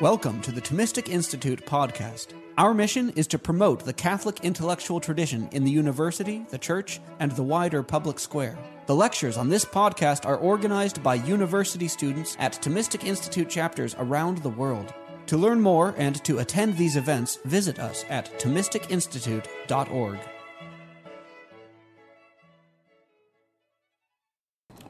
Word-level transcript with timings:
Welcome 0.00 0.40
to 0.40 0.50
the 0.50 0.60
Thomistic 0.60 1.08
Institute 1.08 1.64
podcast. 1.66 2.32
Our 2.58 2.74
mission 2.74 3.10
is 3.10 3.28
to 3.28 3.38
promote 3.38 3.84
the 3.84 3.92
Catholic 3.92 4.40
intellectual 4.40 4.98
tradition 4.98 5.48
in 5.52 5.62
the 5.62 5.70
university, 5.70 6.44
the 6.50 6.58
church, 6.58 6.98
and 7.20 7.30
the 7.30 7.44
wider 7.44 7.80
public 7.84 8.18
square. 8.18 8.58
The 8.86 8.94
lectures 8.96 9.36
on 9.36 9.48
this 9.48 9.64
podcast 9.64 10.26
are 10.26 10.36
organized 10.36 11.00
by 11.00 11.14
university 11.14 11.86
students 11.86 12.36
at 12.40 12.60
Thomistic 12.60 13.04
Institute 13.04 13.48
chapters 13.48 13.94
around 13.96 14.38
the 14.38 14.48
world. 14.48 14.92
To 15.26 15.36
learn 15.36 15.60
more 15.60 15.94
and 15.96 16.22
to 16.24 16.40
attend 16.40 16.76
these 16.76 16.96
events, 16.96 17.38
visit 17.44 17.78
us 17.78 18.04
at 18.10 18.36
ThomisticInstitute.org. 18.40 20.18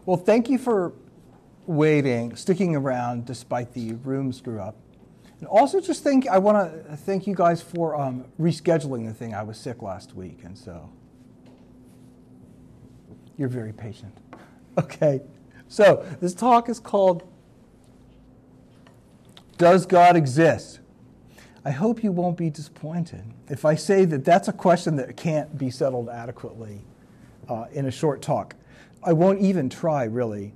Well, 0.07 0.16
thank 0.16 0.48
you 0.48 0.57
for 0.57 0.95
waiting, 1.66 2.36
sticking 2.36 2.75
around 2.75 3.27
despite 3.27 3.75
the 3.75 3.93
room 3.93 4.33
screw 4.33 4.61
up. 4.61 4.79
Also, 5.47 5.80
just 5.80 6.03
thank 6.03 6.29
I 6.29 6.39
want 6.39 6.73
to 6.89 6.97
thank 6.97 7.27
you 7.27 7.34
guys 7.34 7.62
for 7.62 7.97
um, 7.97 8.25
rescheduling 8.41 9.07
the 9.07 9.15
thing. 9.15 9.35
I 9.35 9.43
was 9.43 9.59
sick 9.59 9.83
last 9.83 10.15
week, 10.15 10.41
and 10.45 10.57
so 10.57 10.91
you're 13.37 13.49
very 13.49 13.73
patient. 13.73 14.16
Okay, 14.77 15.21
so 15.69 16.05
this 16.21 16.35
talk 16.35 16.69
is 16.69 16.80
called 16.80 17.23
"Does 19.57 19.87
God 19.87 20.16
Exist?" 20.16 20.80
I 21.65 21.71
hope 21.71 22.02
you 22.02 22.11
won't 22.11 22.37
be 22.37 22.51
disappointed 22.51 23.23
if 23.49 23.65
I 23.65 23.77
say 23.77 24.05
that 24.05 24.24
that's 24.24 24.49
a 24.49 24.52
question 24.52 24.97
that 24.97 25.16
can't 25.16 25.57
be 25.57 25.71
settled 25.71 26.09
adequately 26.09 26.85
uh, 27.49 27.66
in 27.73 27.87
a 27.87 27.91
short 27.93 28.21
talk. 28.21 28.57
I 29.05 29.13
won't 29.13 29.41
even 29.41 29.69
try, 29.71 30.05
really. 30.05 30.55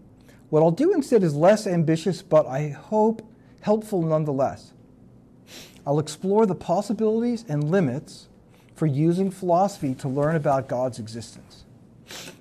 What 0.51 0.63
I'll 0.63 0.71
do 0.71 0.93
instead 0.93 1.23
is 1.23 1.35
less 1.35 1.67
ambitious, 1.67 2.23
but 2.23 2.47
I 2.47 2.71
hope 2.71 3.23
helpful 3.61 4.03
nonetheless. 4.03 4.73
I'll 5.89 5.99
explore 5.99 6.45
the 6.45 6.55
possibilities 6.55 7.47
and 7.49 7.71
limits 7.71 8.29
for 8.75 8.85
using 8.85 9.31
philosophy 9.31 9.95
to 9.95 10.07
learn 10.07 10.37
about 10.37 10.69
God's 10.69 10.99
existence. 10.99 11.65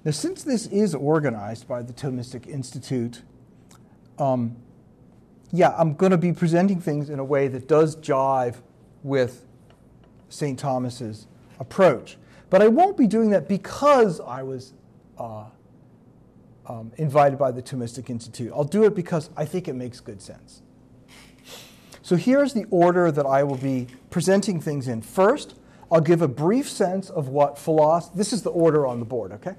Now, 0.04 0.12
since 0.12 0.44
this 0.44 0.68
is 0.68 0.94
organized 0.94 1.66
by 1.66 1.82
the 1.82 1.94
Thomistic 1.94 2.46
Institute, 2.46 3.22
um, 4.20 4.58
yeah, 5.54 5.74
I'm 5.78 5.94
going 5.94 6.12
to 6.12 6.18
be 6.18 6.34
presenting 6.34 6.82
things 6.82 7.10
in 7.10 7.20
a 7.20 7.24
way 7.24 7.48
that 7.48 7.70
does 7.70 7.96
jive 7.96 8.58
with 9.02 9.46
St. 10.28 10.60
Thomas's 10.60 11.26
approach. 11.58 12.18
But 12.50 12.62
I 12.62 12.68
won't 12.68 12.98
be 12.98 13.08
doing 13.08 13.30
that 13.30 13.48
because 13.48 14.20
I 14.20 14.44
was 14.44 14.74
uh, 15.18 15.46
um, 16.66 16.92
invited 16.98 17.40
by 17.40 17.52
the 17.52 17.62
Thomistic 17.62 18.10
Institute. 18.10 18.52
I'll 18.54 18.66
do 18.66 18.84
it 18.84 18.94
because 18.94 19.30
I 19.38 19.46
think 19.46 19.70
it 19.70 19.74
makes 19.74 20.02
good 20.02 20.22
sense. 20.22 20.64
So 22.08 22.16
here's 22.16 22.54
the 22.54 22.64
order 22.70 23.12
that 23.12 23.26
I 23.26 23.44
will 23.44 23.58
be 23.58 23.86
presenting 24.12 24.62
things 24.62 24.88
in. 24.88 25.02
First, 25.02 25.56
I'll 25.92 26.00
give 26.00 26.22
a 26.22 26.28
brief 26.30 26.70
sense 26.70 27.10
of 27.10 27.28
what 27.28 27.58
philosophy, 27.58 28.18
this 28.18 28.32
is 28.32 28.44
the 28.44 28.50
order 28.50 28.88
on 28.88 29.00
the 29.00 29.06
board, 29.06 29.34
okay? 29.34 29.56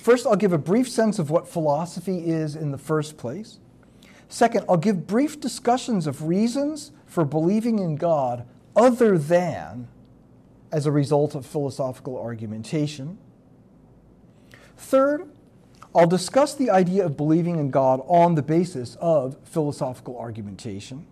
First, 0.00 0.26
I'll 0.26 0.34
give 0.34 0.54
a 0.54 0.58
brief 0.58 0.88
sense 0.88 1.18
of 1.18 1.28
what 1.28 1.46
philosophy 1.46 2.20
is 2.20 2.56
in 2.56 2.70
the 2.70 2.78
first 2.78 3.18
place. 3.18 3.58
Second, 4.30 4.64
I'll 4.66 4.78
give 4.78 5.06
brief 5.06 5.40
discussions 5.40 6.06
of 6.06 6.26
reasons 6.26 6.92
for 7.04 7.26
believing 7.26 7.78
in 7.78 7.96
God 7.96 8.46
other 8.74 9.18
than 9.18 9.86
as 10.72 10.86
a 10.86 10.90
result 10.90 11.34
of 11.34 11.44
philosophical 11.44 12.16
argumentation. 12.16 13.18
Third, 14.78 15.28
I'll 15.94 16.06
discuss 16.06 16.54
the 16.54 16.70
idea 16.70 17.04
of 17.04 17.18
believing 17.18 17.58
in 17.58 17.70
God 17.70 18.00
on 18.06 18.36
the 18.36 18.42
basis 18.42 18.96
of 19.02 19.36
philosophical 19.44 20.18
argumentation. 20.18 21.06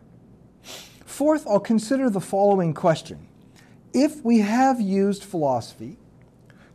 Fourth, 1.18 1.48
I'll 1.48 1.58
consider 1.58 2.08
the 2.08 2.20
following 2.20 2.72
question 2.72 3.26
If 3.92 4.24
we 4.24 4.38
have 4.38 4.80
used 4.80 5.24
philosophy 5.24 5.98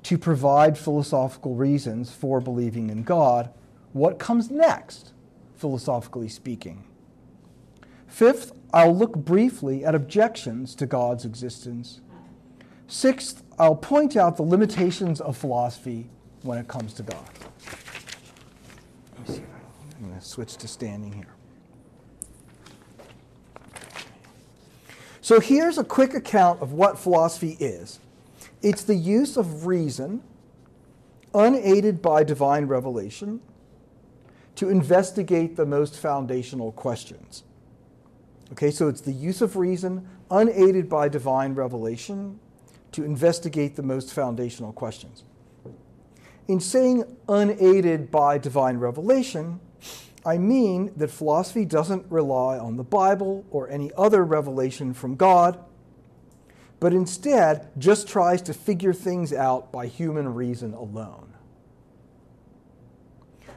to 0.03 0.17
provide 0.17 0.77
philosophical 0.77 1.55
reasons 1.55 2.11
for 2.11 2.41
believing 2.41 2.89
in 2.89 3.03
God, 3.03 3.53
what 3.93 4.19
comes 4.19 4.51
next, 4.51 5.13
philosophically 5.55 6.27
speaking? 6.27 6.83
Fifth, 8.05 8.51
I'll 8.73 8.93
look 8.93 9.15
briefly 9.15 9.85
at 9.85 9.95
objections 9.95 10.75
to 10.75 10.85
God's 10.87 11.23
existence. 11.23 12.01
Sixth, 12.85 13.43
I'll 13.57 13.77
point 13.77 14.17
out 14.17 14.35
the 14.35 14.43
limitations 14.43 15.21
of 15.21 15.37
philosophy 15.37 16.09
when 16.41 16.57
it 16.57 16.67
comes 16.67 16.93
to 16.95 17.03
God. 17.03 17.29
Let 19.19 19.29
me 19.29 19.35
see. 19.35 19.43
I'm 20.01 20.09
going 20.09 20.19
to 20.19 20.25
switch 20.25 20.57
to 20.57 20.67
standing 20.67 21.13
here. 21.13 21.32
So 25.23 25.39
here's 25.39 25.77
a 25.77 25.85
quick 25.85 26.13
account 26.13 26.61
of 26.61 26.73
what 26.73 26.99
philosophy 26.99 27.55
is 27.57 27.99
it's 28.61 28.83
the 28.83 28.95
use 28.95 29.37
of 29.37 29.65
reason, 29.65 30.21
unaided 31.33 32.01
by 32.01 32.25
divine 32.25 32.65
revelation, 32.65 33.39
to 34.55 34.67
investigate 34.67 35.55
the 35.55 35.65
most 35.65 35.97
foundational 35.97 36.73
questions. 36.73 37.43
Okay, 38.51 38.69
so 38.69 38.89
it's 38.89 38.99
the 38.99 39.13
use 39.13 39.41
of 39.41 39.55
reason, 39.55 40.05
unaided 40.29 40.89
by 40.89 41.07
divine 41.07 41.55
revelation, 41.55 42.37
to 42.91 43.05
investigate 43.05 43.77
the 43.77 43.81
most 43.81 44.13
foundational 44.13 44.73
questions. 44.73 45.23
In 46.49 46.59
saying 46.59 47.05
unaided 47.29 48.11
by 48.11 48.37
divine 48.37 48.77
revelation, 48.77 49.61
I 50.25 50.37
mean 50.37 50.91
that 50.95 51.11
philosophy 51.11 51.65
doesn't 51.65 52.09
rely 52.09 52.57
on 52.57 52.77
the 52.77 52.83
Bible 52.83 53.45
or 53.51 53.69
any 53.69 53.91
other 53.97 54.23
revelation 54.23 54.93
from 54.93 55.15
God, 55.15 55.59
but 56.79 56.93
instead 56.93 57.69
just 57.77 58.07
tries 58.07 58.41
to 58.43 58.53
figure 58.53 58.93
things 58.93 59.33
out 59.33 59.71
by 59.71 59.87
human 59.87 60.33
reason 60.33 60.73
alone. 60.73 61.33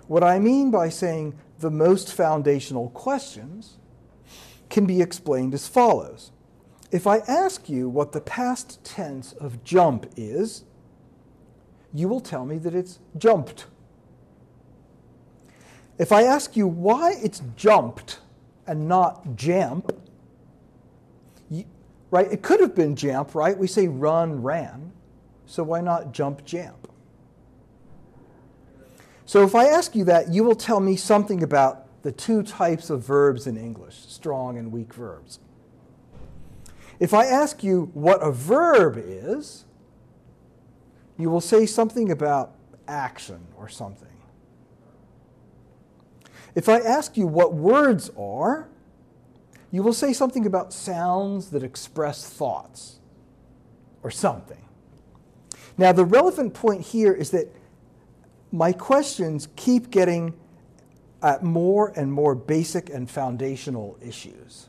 What 0.09 0.23
I 0.23 0.39
mean 0.39 0.71
by 0.71 0.89
saying 0.89 1.39
the 1.59 1.71
most 1.71 2.13
foundational 2.13 2.91
questions 2.91 3.79
can 4.69 4.87
be 4.87 5.01
explained 5.01 5.55
as 5.55 5.69
follows. 5.69 6.33
If 6.91 7.07
I 7.07 7.19
ask 7.19 7.69
you 7.69 7.89
what 7.89 8.13
the 8.13 8.21
past 8.21 8.83
tense 8.85 9.33
of 9.33 9.65
jump 9.65 10.07
is, 10.17 10.65
you 11.93 12.09
will 12.09 12.21
tell 12.21 12.45
me 12.45 12.59
that 12.59 12.75
it's 12.75 12.99
jumped. 13.19 13.67
If 15.99 16.13
I 16.13 16.23
ask 16.23 16.57
you 16.57 16.67
why 16.67 17.15
it's 17.23 17.43
jumped 17.57 18.21
and 18.67 18.87
not 18.89 19.37
jamp, 19.37 19.93
right? 22.11 22.31
It 22.31 22.43
could 22.43 22.61
have 22.61 22.75
been 22.75 22.97
jamp, 22.97 23.35
right? 23.35 23.57
We 23.57 23.67
say 23.67 23.89
run, 23.89 24.43
ran. 24.43 24.93
So 25.47 25.63
why 25.63 25.81
not 25.81 26.13
jump, 26.13 26.45
jamp? 26.45 26.91
So 29.25 29.43
if 29.43 29.55
I 29.55 29.67
ask 29.67 29.97
you 29.97 30.05
that, 30.05 30.33
you 30.33 30.45
will 30.45 30.55
tell 30.55 30.81
me 30.81 30.97
something 30.97 31.43
about 31.43 32.03
the 32.03 32.13
two 32.13 32.43
types 32.43 32.91
of 32.91 33.03
verbs 33.03 33.47
in 33.47 33.57
English, 33.57 33.97
strong 33.97 34.57
and 34.59 34.71
weak 34.71 34.95
verbs. 34.95 35.41
If 37.01 37.13
I 37.13 37.27
ask 37.27 37.65
you 37.65 37.91
what 37.95 38.23
a 38.23 38.31
verb 38.31 38.97
is, 38.97 39.65
you 41.19 41.29
will 41.29 41.41
say 41.41 41.67
something 41.67 42.11
about 42.11 42.55
action 42.87 43.41
or 43.57 43.69
something. 43.69 44.06
If 46.57 46.71
I 46.71 46.79
ask 46.79 47.19
you 47.19 47.27
what 47.27 47.53
words 47.53 48.11
are, 48.19 48.67
you 49.71 49.83
will 49.83 49.93
say 49.93 50.15
something 50.15 50.47
about 50.47 50.73
sounds 50.73 51.51
that 51.51 51.63
express 51.63 52.29
thoughts 52.29 52.99
or 54.03 54.11
something. 54.11 54.65
Now, 55.77 55.93
the 55.93 56.07
relevant 56.07 56.55
point 56.55 56.81
here 56.81 57.13
is 57.13 57.31
that 57.33 57.55
my 58.51 58.73
questions 58.73 59.49
keep 59.55 59.91
getting 59.91 60.33
at 61.23 61.43
more 61.43 61.93
and 61.95 62.11
more 62.11 62.35
basic 62.35 62.89
and 62.89 63.11
foundational 63.11 63.99
issues. 64.01 64.69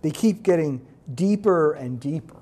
They 0.00 0.10
keep 0.10 0.42
getting 0.42 0.86
deeper 1.14 1.72
and 1.72 2.00
deeper. 2.00 2.39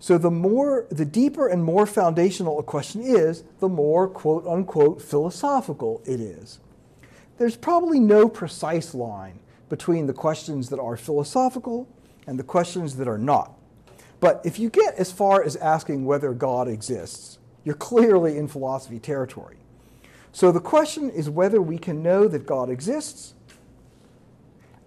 So 0.00 0.16
the 0.16 0.30
more, 0.30 0.86
the 0.90 1.04
deeper 1.04 1.48
and 1.48 1.64
more 1.64 1.86
foundational 1.86 2.58
a 2.58 2.62
question 2.62 3.02
is, 3.02 3.42
the 3.60 3.68
more 3.68 4.08
quote 4.08 4.46
unquote 4.46 5.02
philosophical 5.02 6.02
it 6.04 6.20
is. 6.20 6.60
There's 7.38 7.56
probably 7.56 8.00
no 8.00 8.28
precise 8.28 8.94
line 8.94 9.40
between 9.68 10.06
the 10.06 10.12
questions 10.12 10.70
that 10.70 10.80
are 10.80 10.96
philosophical 10.96 11.88
and 12.26 12.38
the 12.38 12.44
questions 12.44 12.96
that 12.96 13.08
are 13.08 13.18
not. 13.18 13.54
But 14.20 14.40
if 14.44 14.58
you 14.58 14.70
get 14.70 14.94
as 14.94 15.12
far 15.12 15.42
as 15.42 15.56
asking 15.56 16.04
whether 16.04 16.32
God 16.32 16.68
exists, 16.68 17.38
you're 17.64 17.74
clearly 17.74 18.36
in 18.36 18.48
philosophy 18.48 18.98
territory. 18.98 19.56
So 20.32 20.52
the 20.52 20.60
question 20.60 21.10
is 21.10 21.30
whether 21.30 21.60
we 21.60 21.78
can 21.78 22.02
know 22.02 22.28
that 22.28 22.46
God 22.46 22.70
exists 22.70 23.34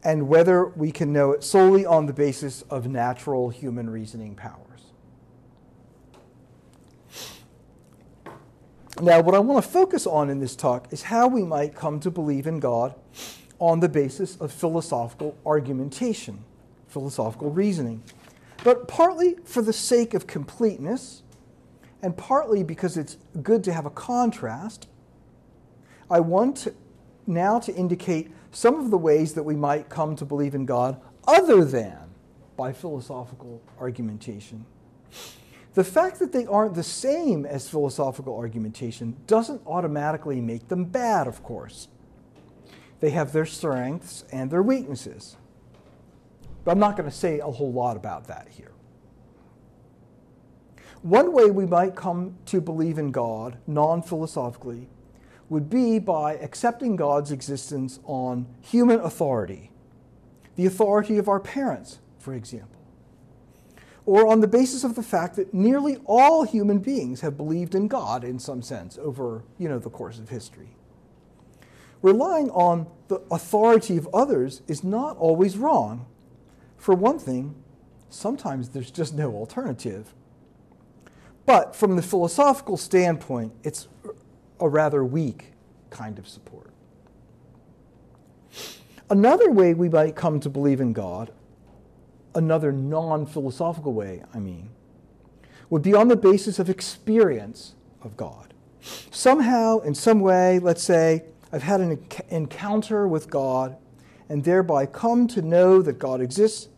and 0.03 0.27
whether 0.27 0.65
we 0.65 0.91
can 0.91 1.13
know 1.13 1.31
it 1.31 1.43
solely 1.43 1.85
on 1.85 2.05
the 2.05 2.13
basis 2.13 2.63
of 2.63 2.87
natural 2.87 3.49
human 3.49 3.89
reasoning 3.89 4.35
powers. 4.35 4.70
Now, 9.01 9.19
what 9.19 9.33
I 9.33 9.39
want 9.39 9.65
to 9.65 9.71
focus 9.71 10.05
on 10.05 10.29
in 10.29 10.39
this 10.39 10.55
talk 10.55 10.93
is 10.93 11.01
how 11.01 11.27
we 11.27 11.41
might 11.41 11.73
come 11.73 11.99
to 12.01 12.11
believe 12.11 12.45
in 12.45 12.59
God 12.59 12.93
on 13.57 13.79
the 13.79 13.89
basis 13.89 14.35
of 14.35 14.51
philosophical 14.51 15.35
argumentation, 15.43 16.43
philosophical 16.87 17.49
reasoning, 17.49 18.03
but 18.63 18.87
partly 18.87 19.37
for 19.43 19.63
the 19.63 19.73
sake 19.73 20.13
of 20.13 20.27
completeness, 20.27 21.23
and 22.03 22.15
partly 22.15 22.61
because 22.61 22.95
it's 22.95 23.17
good 23.41 23.63
to 23.63 23.73
have 23.73 23.87
a 23.87 23.89
contrast. 23.89 24.87
I 26.11 26.19
want 26.19 26.57
to, 26.57 26.75
now 27.25 27.59
to 27.59 27.73
indicate 27.73 28.31
some 28.51 28.79
of 28.79 28.91
the 28.91 28.99
ways 28.99 29.33
that 29.33 29.43
we 29.43 29.55
might 29.55 29.89
come 29.89 30.15
to 30.17 30.25
believe 30.25 30.53
in 30.53 30.67
God 30.67 31.01
other 31.27 31.65
than 31.65 31.97
by 32.55 32.71
philosophical 32.71 33.63
argumentation. 33.79 34.63
The 35.73 35.83
fact 35.85 36.19
that 36.19 36.33
they 36.33 36.45
aren't 36.45 36.75
the 36.75 36.83
same 36.83 37.45
as 37.45 37.69
philosophical 37.69 38.35
argumentation 38.35 39.15
doesn't 39.25 39.61
automatically 39.65 40.41
make 40.41 40.67
them 40.67 40.85
bad, 40.85 41.27
of 41.27 41.43
course. 41.43 41.87
They 42.99 43.11
have 43.11 43.31
their 43.31 43.45
strengths 43.45 44.25
and 44.31 44.51
their 44.51 44.61
weaknesses. 44.61 45.37
But 46.65 46.71
I'm 46.71 46.79
not 46.79 46.97
going 46.97 47.09
to 47.09 47.15
say 47.15 47.39
a 47.39 47.49
whole 47.49 47.71
lot 47.71 47.95
about 47.95 48.27
that 48.27 48.49
here. 48.49 48.73
One 51.01 51.31
way 51.31 51.49
we 51.49 51.65
might 51.65 51.95
come 51.95 52.35
to 52.47 52.61
believe 52.61 52.99
in 52.99 53.11
God 53.11 53.57
non 53.65 54.03
philosophically 54.03 54.87
would 55.49 55.69
be 55.69 55.99
by 55.99 56.33
accepting 56.35 56.95
God's 56.95 57.31
existence 57.31 57.99
on 58.03 58.45
human 58.61 58.99
authority, 58.99 59.71
the 60.55 60.65
authority 60.65 61.17
of 61.17 61.27
our 61.27 61.39
parents, 61.39 61.99
for 62.19 62.33
example 62.33 62.80
or 64.11 64.27
on 64.27 64.41
the 64.41 64.47
basis 64.47 64.83
of 64.83 64.95
the 64.95 65.01
fact 65.01 65.37
that 65.37 65.53
nearly 65.53 65.95
all 66.03 66.43
human 66.43 66.79
beings 66.79 67.21
have 67.21 67.37
believed 67.37 67.73
in 67.73 67.87
God 67.87 68.25
in 68.25 68.39
some 68.39 68.61
sense 68.61 68.97
over 69.01 69.45
you 69.57 69.69
know, 69.69 69.79
the 69.79 69.89
course 69.89 70.19
of 70.19 70.27
history. 70.27 70.75
Relying 72.01 72.49
on 72.49 72.87
the 73.07 73.21
authority 73.31 73.95
of 73.95 74.09
others 74.13 74.63
is 74.67 74.83
not 74.83 75.15
always 75.15 75.57
wrong. 75.57 76.07
For 76.75 76.93
one 76.93 77.19
thing, 77.19 77.55
sometimes 78.09 78.71
there's 78.71 78.91
just 78.91 79.13
no 79.13 79.33
alternative. 79.33 80.13
But 81.45 81.73
from 81.73 81.95
the 81.95 82.01
philosophical 82.01 82.75
standpoint, 82.75 83.53
it's 83.63 83.87
a 84.59 84.67
rather 84.67 85.05
weak 85.05 85.53
kind 85.89 86.19
of 86.19 86.27
support. 86.27 86.73
Another 89.09 89.49
way 89.49 89.73
we 89.73 89.87
might 89.87 90.17
come 90.17 90.41
to 90.41 90.49
believe 90.49 90.81
in 90.81 90.91
God 90.91 91.31
another 92.35 92.71
non 92.71 93.25
philosophical 93.25 93.93
way, 93.93 94.23
I 94.33 94.39
mean, 94.39 94.69
would 95.69 95.81
be 95.81 95.93
on 95.93 96.07
the 96.07 96.15
basis 96.15 96.59
of 96.59 96.69
experience 96.69 97.75
of 98.01 98.17
God. 98.17 98.53
Somehow, 99.11 99.79
in 99.79 99.93
some 99.93 100.19
way, 100.19 100.59
let's 100.59 100.83
say, 100.83 101.23
I've 101.51 101.63
had 101.63 101.81
an 101.81 102.03
encounter 102.29 103.07
with 103.07 103.29
God 103.29 103.77
and 104.29 104.43
thereby 104.43 104.85
come 104.85 105.27
to 105.27 105.41
know 105.41 105.81
that 105.81 105.99
God 105.99 106.21
exists 106.21 106.69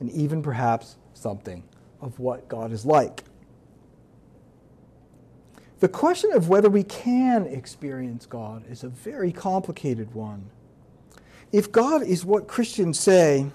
and 0.00 0.10
even 0.10 0.42
perhaps 0.42 0.96
something 1.14 1.64
of 2.00 2.18
what 2.20 2.48
God 2.48 2.72
is 2.72 2.86
like. 2.86 3.24
The 5.80 5.88
question 5.88 6.32
of 6.32 6.48
whether 6.48 6.68
we 6.68 6.82
can 6.82 7.46
experience 7.46 8.26
God 8.26 8.64
is 8.68 8.82
a 8.82 8.88
very 8.88 9.32
complicated 9.32 10.14
one. 10.14 10.50
If 11.52 11.70
God 11.70 12.02
is 12.02 12.24
what 12.24 12.46
Christians 12.46 12.98
say 12.98 13.46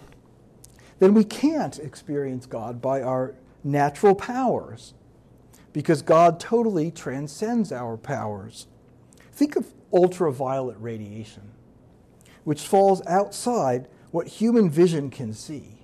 then 1.00 1.13
we 1.13 1.24
can't 1.24 1.80
experience 1.80 2.45
God 2.45 2.81
by 2.81 3.01
our 3.01 3.36
natural 3.63 4.16
powers 4.16 4.94
because 5.72 6.01
God 6.01 6.40
totally 6.40 6.92
transcends 6.92 7.72
our 7.72 7.98
powers. 7.98 8.68
Think 9.31 9.56
of 9.56 9.74
ultraviolet 9.92 10.78
radiation, 10.80 11.51
which 12.44 12.62
falls 12.62 13.06
outside 13.07 13.88
what 14.12 14.28
human 14.28 14.69
vision 14.69 15.10
can 15.10 15.34
see. 15.34 15.80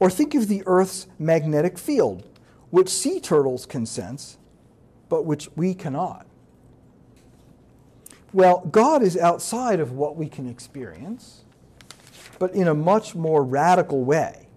Or 0.00 0.10
think 0.10 0.34
of 0.34 0.48
the 0.48 0.62
Earth's 0.66 1.06
magnetic 1.18 1.78
field, 1.78 2.26
which 2.70 2.88
sea 2.88 3.20
turtles 3.20 3.66
can 3.66 3.86
sense, 3.86 4.38
but 5.08 5.26
which 5.26 5.48
we 5.54 5.74
cannot. 5.74 6.26
Well, 8.32 8.66
God 8.70 9.02
is 9.02 9.16
outside 9.16 9.78
of 9.78 9.92
what 9.92 10.16
we 10.16 10.28
can 10.28 10.48
experience 10.48 11.44
but 12.42 12.54
in 12.54 12.66
a 12.66 12.74
much 12.74 13.14
more 13.14 13.44
radical 13.44 14.02
way. 14.02 14.48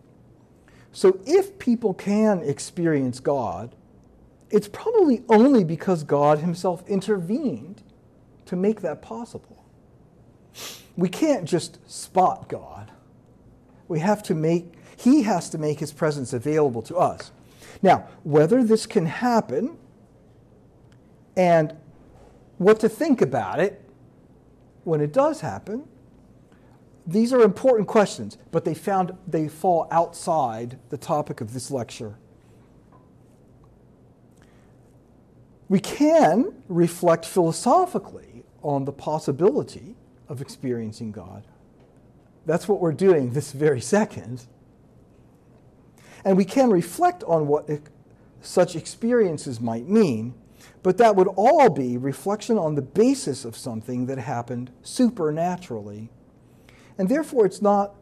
So 0.91 1.19
if 1.27 1.59
people 1.59 1.93
can 1.93 2.41
experience 2.41 3.19
God, 3.19 3.75
it's 4.49 4.67
probably 4.67 5.21
only 5.29 5.63
because 5.63 6.03
God 6.03 6.39
himself 6.39 6.83
intervened 6.87 7.83
to 8.47 8.55
make 8.55 8.81
that 8.81 9.03
possible. 9.03 9.63
We 10.97 11.09
can't 11.09 11.45
just 11.45 11.77
spot 11.87 12.49
God. 12.49 12.89
We 13.87 13.99
have 13.99 14.23
to 14.23 14.33
make, 14.33 14.73
he 14.97 15.21
has 15.21 15.47
to 15.51 15.59
make 15.59 15.79
his 15.79 15.93
presence 15.93 16.33
available 16.33 16.81
to 16.81 16.95
us. 16.95 17.29
Now, 17.83 18.07
whether 18.23 18.63
this 18.63 18.87
can 18.87 19.05
happen 19.05 19.77
and 21.37 21.77
what 22.57 22.79
to 22.79 22.89
think 22.89 23.21
about 23.21 23.59
it 23.59 23.79
when 24.85 25.01
it 25.01 25.13
does 25.13 25.41
happen 25.41 25.87
these 27.07 27.31
are 27.33 27.41
important 27.41 27.87
questions, 27.87 28.37
but 28.51 28.65
they 28.65 28.73
found 28.73 29.15
they 29.27 29.47
fall 29.47 29.87
outside 29.91 30.79
the 30.89 30.97
topic 30.97 31.39
of 31.39 31.53
this 31.53 31.69
lecture. 31.69 32.17
We 35.69 35.79
can 35.79 36.53
reflect 36.67 37.25
philosophically 37.25 38.43
on 38.61 38.85
the 38.85 38.91
possibility 38.91 39.95
of 40.27 40.41
experiencing 40.41 41.11
God. 41.11 41.43
That's 42.45 42.67
what 42.67 42.79
we're 42.79 42.93
doing 42.93 43.31
this 43.31 43.51
very 43.51 43.81
second. 43.81 44.45
And 46.23 46.37
we 46.37 46.45
can 46.45 46.69
reflect 46.69 47.23
on 47.23 47.47
what 47.47 47.69
such 48.41 48.75
experiences 48.75 49.59
might 49.59 49.87
mean, 49.87 50.33
but 50.81 50.97
that 50.97 51.15
would 51.15 51.27
all 51.35 51.69
be 51.69 51.97
reflection 51.97 52.57
on 52.57 52.75
the 52.75 52.81
basis 52.81 53.45
of 53.45 53.55
something 53.55 54.07
that 54.07 54.17
happened 54.17 54.71
supernaturally 54.81 56.09
and 56.97 57.09
therefore, 57.09 57.45
it's 57.45 57.61
not 57.61 57.95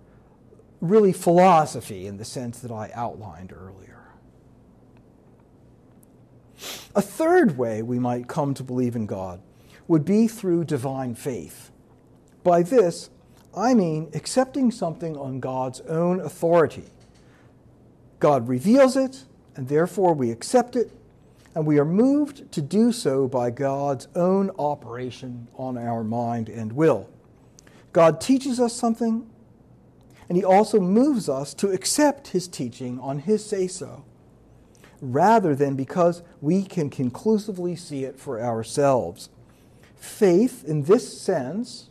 really 0.81 1.13
philosophy 1.13 2.07
in 2.07 2.17
the 2.17 2.25
sense 2.25 2.59
that 2.59 2.71
I 2.71 2.91
outlined 2.93 3.53
earlier. 3.53 4.01
A 6.95 7.01
third 7.01 7.57
way 7.57 7.81
we 7.81 7.99
might 7.99 8.27
come 8.27 8.53
to 8.53 8.63
believe 8.63 8.95
in 8.95 9.05
God 9.05 9.41
would 9.87 10.05
be 10.05 10.27
through 10.27 10.65
divine 10.65 11.15
faith. 11.15 11.71
By 12.43 12.63
this, 12.63 13.09
I 13.55 13.73
mean 13.73 14.09
accepting 14.13 14.71
something 14.71 15.15
on 15.17 15.39
God's 15.39 15.81
own 15.81 16.19
authority. 16.19 16.85
God 18.19 18.47
reveals 18.47 18.95
it, 18.95 19.25
and 19.55 19.67
therefore 19.67 20.13
we 20.13 20.31
accept 20.31 20.75
it, 20.75 20.91
and 21.55 21.65
we 21.65 21.77
are 21.77 21.85
moved 21.85 22.51
to 22.51 22.62
do 22.62 22.91
so 22.91 23.27
by 23.27 23.50
God's 23.50 24.07
own 24.15 24.50
operation 24.57 25.47
on 25.55 25.77
our 25.77 26.03
mind 26.03 26.50
and 26.50 26.73
will. 26.73 27.09
God 27.93 28.19
teaches 28.19 28.59
us 28.59 28.73
something, 28.73 29.29
and 30.27 30.38
He 30.38 30.43
also 30.43 30.79
moves 30.79 31.29
us 31.29 31.53
to 31.55 31.69
accept 31.69 32.29
His 32.29 32.47
teaching 32.47 33.00
on 33.00 33.19
His 33.19 33.45
say 33.45 33.67
so, 33.67 34.03
rather 35.00 35.55
than 35.55 35.75
because 35.75 36.23
we 36.41 36.63
can 36.63 36.89
conclusively 36.89 37.75
see 37.75 38.03
it 38.03 38.19
for 38.19 38.41
ourselves. 38.41 39.29
Faith, 39.95 40.65
in 40.65 40.83
this 40.83 41.21
sense, 41.21 41.89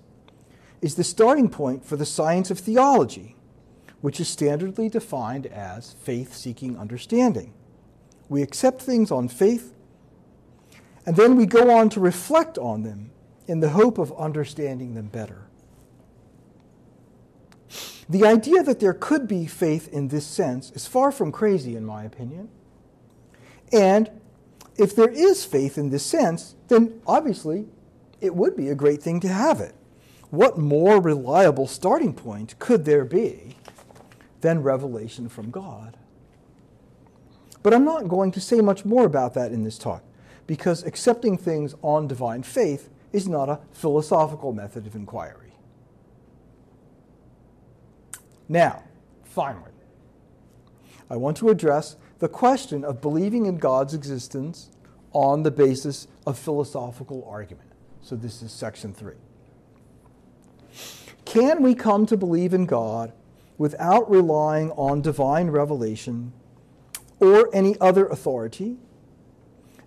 is 0.80 0.96
the 0.96 1.04
starting 1.04 1.48
point 1.48 1.84
for 1.84 1.96
the 1.96 2.04
science 2.04 2.50
of 2.50 2.58
theology, 2.58 3.36
which 4.00 4.18
is 4.18 4.34
standardly 4.34 4.90
defined 4.90 5.46
as 5.46 5.92
faith 6.02 6.34
seeking 6.34 6.76
understanding. 6.76 7.54
We 8.28 8.42
accept 8.42 8.82
things 8.82 9.12
on 9.12 9.28
faith, 9.28 9.72
and 11.06 11.14
then 11.14 11.36
we 11.36 11.46
go 11.46 11.70
on 11.70 11.90
to 11.90 12.00
reflect 12.00 12.58
on 12.58 12.82
them 12.82 13.12
in 13.46 13.60
the 13.60 13.70
hope 13.70 13.98
of 13.98 14.12
understanding 14.18 14.94
them 14.94 15.06
better. 15.06 15.46
The 18.12 18.26
idea 18.26 18.62
that 18.62 18.78
there 18.78 18.92
could 18.92 19.26
be 19.26 19.46
faith 19.46 19.88
in 19.88 20.08
this 20.08 20.26
sense 20.26 20.70
is 20.72 20.86
far 20.86 21.10
from 21.10 21.32
crazy, 21.32 21.76
in 21.76 21.86
my 21.86 22.04
opinion. 22.04 22.50
And 23.72 24.10
if 24.76 24.94
there 24.94 25.08
is 25.08 25.46
faith 25.46 25.78
in 25.78 25.88
this 25.88 26.04
sense, 26.04 26.54
then 26.68 27.00
obviously 27.06 27.68
it 28.20 28.34
would 28.34 28.54
be 28.54 28.68
a 28.68 28.74
great 28.74 29.02
thing 29.02 29.18
to 29.20 29.28
have 29.28 29.60
it. 29.60 29.74
What 30.28 30.58
more 30.58 31.00
reliable 31.00 31.66
starting 31.66 32.12
point 32.12 32.58
could 32.58 32.84
there 32.84 33.06
be 33.06 33.56
than 34.42 34.62
revelation 34.62 35.30
from 35.30 35.50
God? 35.50 35.96
But 37.62 37.72
I'm 37.72 37.86
not 37.86 38.08
going 38.08 38.30
to 38.32 38.42
say 38.42 38.60
much 38.60 38.84
more 38.84 39.06
about 39.06 39.32
that 39.34 39.52
in 39.52 39.64
this 39.64 39.78
talk, 39.78 40.04
because 40.46 40.82
accepting 40.82 41.38
things 41.38 41.74
on 41.80 42.08
divine 42.08 42.42
faith 42.42 42.90
is 43.10 43.26
not 43.26 43.48
a 43.48 43.60
philosophical 43.72 44.52
method 44.52 44.86
of 44.86 44.94
inquiry. 44.94 45.41
Now, 48.52 48.82
finally, 49.24 49.72
I 51.08 51.16
want 51.16 51.38
to 51.38 51.48
address 51.48 51.96
the 52.18 52.28
question 52.28 52.84
of 52.84 53.00
believing 53.00 53.46
in 53.46 53.56
God's 53.56 53.94
existence 53.94 54.68
on 55.14 55.42
the 55.42 55.50
basis 55.50 56.06
of 56.26 56.38
philosophical 56.38 57.26
argument. 57.26 57.70
So, 58.02 58.14
this 58.14 58.42
is 58.42 58.52
section 58.52 58.92
three. 58.92 59.14
Can 61.24 61.62
we 61.62 61.74
come 61.74 62.04
to 62.04 62.16
believe 62.18 62.52
in 62.52 62.66
God 62.66 63.14
without 63.56 64.10
relying 64.10 64.70
on 64.72 65.00
divine 65.00 65.48
revelation 65.48 66.34
or 67.20 67.48
any 67.54 67.80
other 67.80 68.06
authority, 68.06 68.76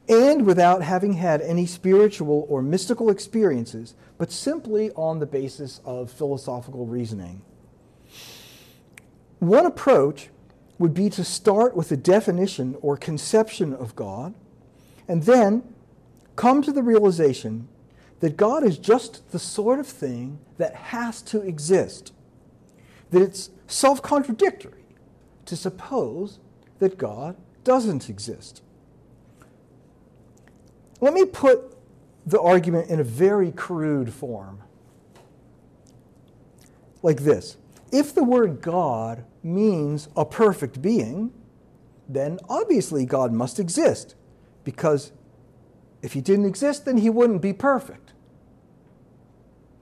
and 0.09 0.43
without 0.43 0.81
having 0.81 1.13
had 1.13 1.39
any 1.41 1.67
spiritual 1.67 2.47
or 2.49 2.63
mystical 2.63 3.11
experiences, 3.11 3.93
but 4.17 4.31
simply 4.31 4.89
on 4.93 5.19
the 5.19 5.27
basis 5.27 5.81
of 5.85 6.09
philosophical 6.09 6.87
reasoning? 6.87 7.43
One 9.39 9.65
approach 9.65 10.29
would 10.77 10.93
be 10.93 11.09
to 11.11 11.23
start 11.23 11.75
with 11.75 11.91
a 11.91 11.97
definition 11.97 12.75
or 12.81 12.97
conception 12.97 13.73
of 13.73 13.95
God, 13.95 14.33
and 15.07 15.23
then 15.23 15.63
come 16.35 16.61
to 16.61 16.71
the 16.71 16.83
realization 16.83 17.67
that 18.19 18.37
God 18.37 18.63
is 18.63 18.77
just 18.77 19.31
the 19.31 19.39
sort 19.39 19.79
of 19.79 19.87
thing 19.87 20.39
that 20.57 20.75
has 20.75 21.21
to 21.23 21.41
exist, 21.41 22.13
that 23.11 23.21
it's 23.21 23.49
self 23.67 24.01
contradictory 24.01 24.85
to 25.45 25.55
suppose 25.55 26.39
that 26.79 26.97
God 26.97 27.35
doesn't 27.63 28.09
exist. 28.09 28.61
Let 31.01 31.13
me 31.13 31.25
put 31.25 31.75
the 32.25 32.41
argument 32.41 32.89
in 32.89 32.99
a 32.99 33.03
very 33.03 33.51
crude 33.51 34.13
form. 34.13 34.61
Like 37.03 37.21
this 37.21 37.57
If 37.91 38.13
the 38.13 38.23
word 38.23 38.61
God 38.61 39.23
means 39.43 40.09
a 40.15 40.25
perfect 40.25 40.81
being, 40.81 41.31
then 42.07 42.39
obviously 42.49 43.05
God 43.05 43.31
must 43.31 43.59
exist, 43.59 44.15
because 44.63 45.11
if 46.01 46.13
he 46.13 46.21
didn't 46.21 46.45
exist, 46.45 46.85
then 46.85 46.97
he 46.97 47.09
wouldn't 47.09 47.41
be 47.41 47.53
perfect. 47.53 48.13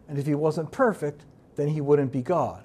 And 0.08 0.18
if 0.18 0.26
he 0.26 0.36
wasn't 0.36 0.72
perfect, 0.72 1.26
then 1.56 1.70
he 1.70 1.82
wouldn't 1.82 2.12
be 2.12 2.22
God. 2.22 2.64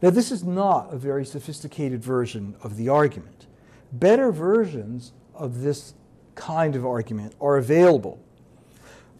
Now, 0.00 0.10
this 0.10 0.32
is 0.32 0.42
not 0.42 0.92
a 0.92 0.96
very 0.96 1.24
sophisticated 1.24 2.02
version 2.02 2.56
of 2.62 2.76
the 2.76 2.88
argument. 2.88 3.46
Better 3.92 4.32
versions 4.32 5.12
of 5.34 5.60
this 5.62 5.94
kind 6.34 6.74
of 6.74 6.84
argument 6.84 7.34
are 7.40 7.56
available. 7.56 8.18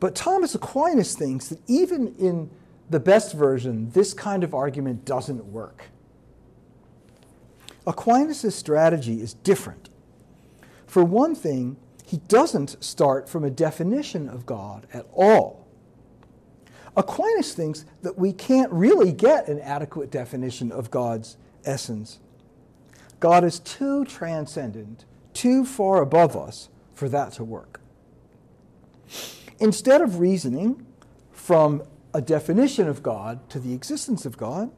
But 0.00 0.14
Thomas 0.14 0.54
Aquinas 0.54 1.14
thinks 1.14 1.48
that 1.48 1.60
even 1.68 2.14
in 2.18 2.50
the 2.90 3.00
best 3.00 3.34
version, 3.34 3.90
this 3.90 4.12
kind 4.14 4.44
of 4.44 4.54
argument 4.54 5.04
doesn't 5.04 5.44
work. 5.46 5.84
Aquinas' 7.86 8.54
strategy 8.54 9.20
is 9.20 9.34
different. 9.34 9.88
For 10.86 11.04
one 11.04 11.34
thing, 11.34 11.76
he 12.04 12.18
doesn't 12.18 12.82
start 12.84 13.28
from 13.28 13.44
a 13.44 13.50
definition 13.50 14.28
of 14.28 14.44
God 14.44 14.86
at 14.92 15.06
all. 15.12 15.66
Aquinas 16.96 17.54
thinks 17.54 17.86
that 18.02 18.18
we 18.18 18.32
can't 18.32 18.70
really 18.70 19.12
get 19.12 19.48
an 19.48 19.58
adequate 19.60 20.10
definition 20.10 20.70
of 20.70 20.90
God's 20.90 21.38
essence. 21.64 22.20
God 23.18 23.44
is 23.44 23.58
too 23.60 24.04
transcendent, 24.04 25.06
too 25.32 25.64
far 25.64 26.02
above 26.02 26.36
us 26.36 26.68
for 26.92 27.08
that 27.08 27.32
to 27.34 27.44
work. 27.44 27.80
Instead 29.58 30.02
of 30.02 30.18
reasoning 30.18 30.84
from 31.30 31.82
a 32.14 32.20
definition 32.20 32.88
of 32.88 33.02
God 33.02 33.48
to 33.50 33.58
the 33.58 33.72
existence 33.72 34.26
of 34.26 34.36
God, 34.36 34.70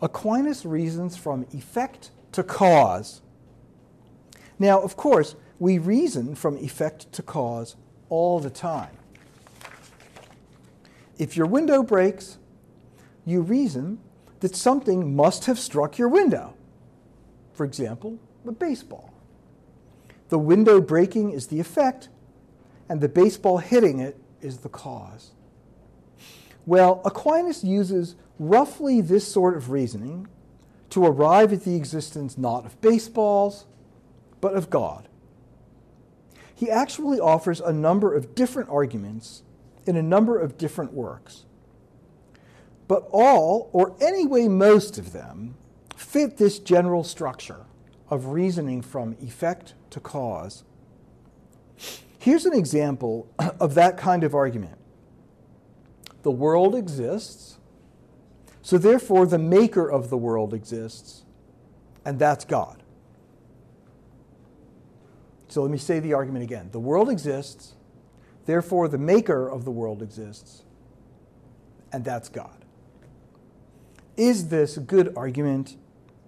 Aquinas 0.00 0.64
reasons 0.64 1.16
from 1.16 1.46
effect 1.52 2.10
to 2.32 2.42
cause. 2.42 3.20
Now, 4.58 4.80
of 4.80 4.96
course, 4.96 5.34
we 5.58 5.78
reason 5.78 6.34
from 6.34 6.56
effect 6.58 7.12
to 7.12 7.22
cause 7.22 7.76
all 8.08 8.40
the 8.40 8.50
time. 8.50 8.96
If 11.18 11.36
your 11.36 11.46
window 11.46 11.82
breaks, 11.82 12.38
you 13.24 13.40
reason 13.40 13.98
that 14.40 14.54
something 14.54 15.14
must 15.16 15.46
have 15.46 15.58
struck 15.58 15.98
your 15.98 16.08
window. 16.08 16.54
For 17.52 17.64
example, 17.64 18.18
a 18.46 18.52
baseball. 18.52 19.12
The 20.28 20.38
window 20.38 20.80
breaking 20.80 21.32
is 21.32 21.48
the 21.48 21.58
effect, 21.58 22.08
and 22.88 23.00
the 23.00 23.08
baseball 23.08 23.58
hitting 23.58 23.98
it 23.98 24.16
is 24.40 24.58
the 24.58 24.68
cause. 24.68 25.32
Well, 26.66 27.00
Aquinas 27.04 27.64
uses 27.64 28.14
roughly 28.38 29.00
this 29.00 29.26
sort 29.26 29.56
of 29.56 29.70
reasoning 29.70 30.28
to 30.90 31.04
arrive 31.04 31.52
at 31.52 31.64
the 31.64 31.76
existence 31.76 32.38
not 32.38 32.64
of 32.64 32.80
baseballs, 32.80 33.66
but 34.40 34.54
of 34.54 34.70
God. 34.70 35.08
He 36.54 36.70
actually 36.70 37.20
offers 37.20 37.60
a 37.60 37.72
number 37.72 38.14
of 38.14 38.34
different 38.34 38.68
arguments 38.68 39.42
in 39.86 39.96
a 39.96 40.02
number 40.02 40.38
of 40.38 40.58
different 40.58 40.92
works. 40.92 41.44
But 42.88 43.06
all, 43.10 43.70
or 43.72 43.94
anyway 44.00 44.48
most 44.48 44.98
of 44.98 45.12
them, 45.12 45.54
fit 45.94 46.38
this 46.38 46.58
general 46.58 47.04
structure 47.04 47.66
of 48.10 48.26
reasoning 48.26 48.82
from 48.82 49.16
effect 49.20 49.74
to 49.90 50.00
cause. 50.00 50.64
Here's 52.18 52.46
an 52.46 52.54
example 52.54 53.28
of 53.60 53.74
that 53.74 53.96
kind 53.96 54.24
of 54.24 54.34
argument 54.34 54.77
the 56.22 56.30
world 56.30 56.74
exists, 56.74 57.58
so 58.62 58.78
therefore 58.78 59.26
the 59.26 59.38
maker 59.38 59.90
of 59.90 60.10
the 60.10 60.16
world 60.16 60.52
exists, 60.52 61.24
and 62.04 62.18
that's 62.18 62.44
God. 62.44 62.82
So 65.48 65.62
let 65.62 65.70
me 65.70 65.78
say 65.78 66.00
the 66.00 66.12
argument 66.12 66.44
again. 66.44 66.68
The 66.72 66.80
world 66.80 67.08
exists, 67.08 67.74
Therefore, 68.48 68.88
the 68.88 68.96
maker 68.96 69.46
of 69.46 69.66
the 69.66 69.70
world 69.70 70.00
exists, 70.00 70.62
and 71.92 72.02
that's 72.02 72.30
God. 72.30 72.64
Is 74.16 74.48
this 74.48 74.78
a 74.78 74.80
good 74.80 75.12
argument? 75.14 75.76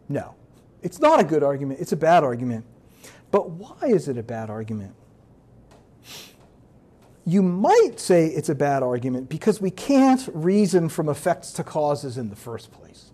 No. 0.06 0.34
It's 0.82 0.98
not 0.98 1.18
a 1.18 1.24
good 1.24 1.42
argument, 1.42 1.80
it's 1.80 1.92
a 1.92 1.96
bad 1.96 2.22
argument. 2.22 2.66
But 3.30 3.48
why 3.48 3.78
is 3.84 4.06
it 4.06 4.18
a 4.18 4.22
bad 4.22 4.50
argument? 4.50 4.94
You 7.24 7.42
might 7.42 7.98
say 8.00 8.26
it's 8.26 8.48
a 8.48 8.54
bad 8.54 8.82
argument 8.82 9.28
because 9.28 9.60
we 9.60 9.70
can't 9.70 10.28
reason 10.32 10.88
from 10.88 11.08
effects 11.08 11.52
to 11.52 11.64
causes 11.64 12.16
in 12.16 12.30
the 12.30 12.36
first 12.36 12.72
place. 12.72 13.10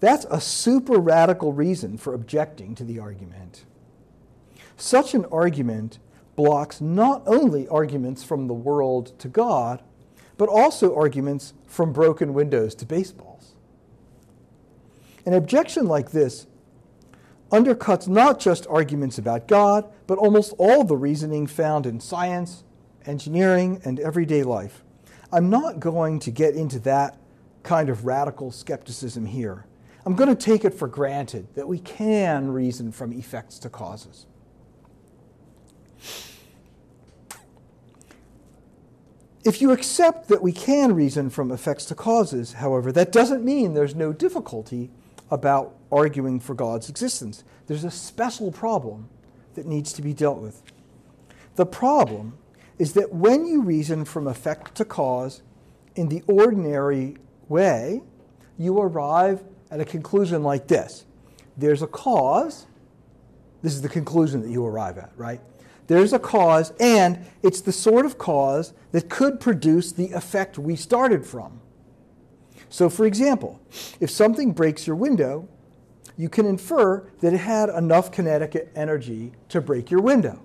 That's 0.00 0.26
a 0.30 0.40
super 0.40 0.98
radical 0.98 1.52
reason 1.52 1.98
for 1.98 2.14
objecting 2.14 2.74
to 2.76 2.84
the 2.84 2.98
argument. 2.98 3.64
Such 4.76 5.14
an 5.14 5.24
argument 5.26 5.98
blocks 6.36 6.80
not 6.80 7.22
only 7.26 7.66
arguments 7.66 8.22
from 8.22 8.46
the 8.46 8.54
world 8.54 9.18
to 9.18 9.28
God, 9.28 9.82
but 10.36 10.48
also 10.48 10.94
arguments 10.94 11.52
from 11.66 11.92
broken 11.92 12.32
windows 12.32 12.76
to 12.76 12.86
baseballs. 12.86 13.54
An 15.26 15.34
objection 15.34 15.86
like 15.86 16.12
this 16.12 16.46
undercuts 17.50 18.08
not 18.08 18.38
just 18.38 18.66
arguments 18.68 19.18
about 19.18 19.48
God, 19.48 19.90
but 20.06 20.18
almost 20.18 20.54
all 20.58 20.84
the 20.84 20.96
reasoning 20.96 21.46
found 21.46 21.86
in 21.86 22.00
science, 22.00 22.64
engineering, 23.06 23.80
and 23.84 23.98
everyday 24.00 24.42
life. 24.42 24.84
I'm 25.32 25.50
not 25.50 25.80
going 25.80 26.20
to 26.20 26.30
get 26.30 26.54
into 26.54 26.78
that 26.80 27.18
kind 27.62 27.88
of 27.88 28.04
radical 28.04 28.50
skepticism 28.50 29.26
here. 29.26 29.66
I'm 30.04 30.14
going 30.14 30.34
to 30.34 30.36
take 30.36 30.64
it 30.64 30.72
for 30.72 30.88
granted 30.88 31.48
that 31.54 31.68
we 31.68 31.78
can 31.78 32.50
reason 32.50 32.92
from 32.92 33.12
effects 33.12 33.58
to 33.60 33.68
causes. 33.68 34.26
If 39.44 39.62
you 39.62 39.70
accept 39.70 40.28
that 40.28 40.42
we 40.42 40.52
can 40.52 40.94
reason 40.94 41.30
from 41.30 41.50
effects 41.50 41.84
to 41.86 41.94
causes, 41.94 42.54
however, 42.54 42.92
that 42.92 43.12
doesn't 43.12 43.44
mean 43.44 43.74
there's 43.74 43.94
no 43.94 44.12
difficulty 44.12 44.90
about 45.30 45.74
arguing 45.90 46.40
for 46.40 46.54
God's 46.54 46.88
existence. 46.88 47.44
There's 47.66 47.84
a 47.84 47.90
special 47.90 48.50
problem 48.50 49.08
that 49.54 49.66
needs 49.66 49.92
to 49.94 50.02
be 50.02 50.12
dealt 50.12 50.38
with. 50.38 50.62
The 51.56 51.66
problem 51.66 52.38
is 52.78 52.92
that 52.92 53.12
when 53.12 53.46
you 53.46 53.62
reason 53.62 54.04
from 54.04 54.26
effect 54.26 54.74
to 54.76 54.84
cause 54.84 55.42
in 55.96 56.08
the 56.08 56.22
ordinary 56.26 57.16
way, 57.48 58.02
you 58.56 58.78
arrive 58.78 59.42
at 59.70 59.80
a 59.80 59.84
conclusion 59.84 60.42
like 60.42 60.68
this 60.68 61.04
there's 61.56 61.82
a 61.82 61.88
cause. 61.88 62.66
This 63.62 63.74
is 63.74 63.82
the 63.82 63.88
conclusion 63.88 64.40
that 64.42 64.50
you 64.50 64.64
arrive 64.64 64.96
at, 64.96 65.10
right? 65.16 65.40
There's 65.88 66.12
a 66.12 66.18
cause, 66.18 66.72
and 66.78 67.26
it's 67.42 67.60
the 67.60 67.72
sort 67.72 68.06
of 68.06 68.16
cause 68.16 68.72
that 68.92 69.08
could 69.08 69.40
produce 69.40 69.90
the 69.90 70.12
effect 70.12 70.58
we 70.58 70.76
started 70.76 71.26
from. 71.26 71.60
So, 72.68 72.90
for 72.90 73.06
example, 73.06 73.60
if 74.00 74.10
something 74.10 74.52
breaks 74.52 74.86
your 74.86 74.96
window, 74.96 75.48
you 76.16 76.28
can 76.28 76.46
infer 76.46 77.08
that 77.20 77.32
it 77.32 77.38
had 77.38 77.68
enough 77.68 78.10
kinetic 78.12 78.70
energy 78.74 79.32
to 79.48 79.60
break 79.60 79.90
your 79.90 80.00
window. 80.00 80.40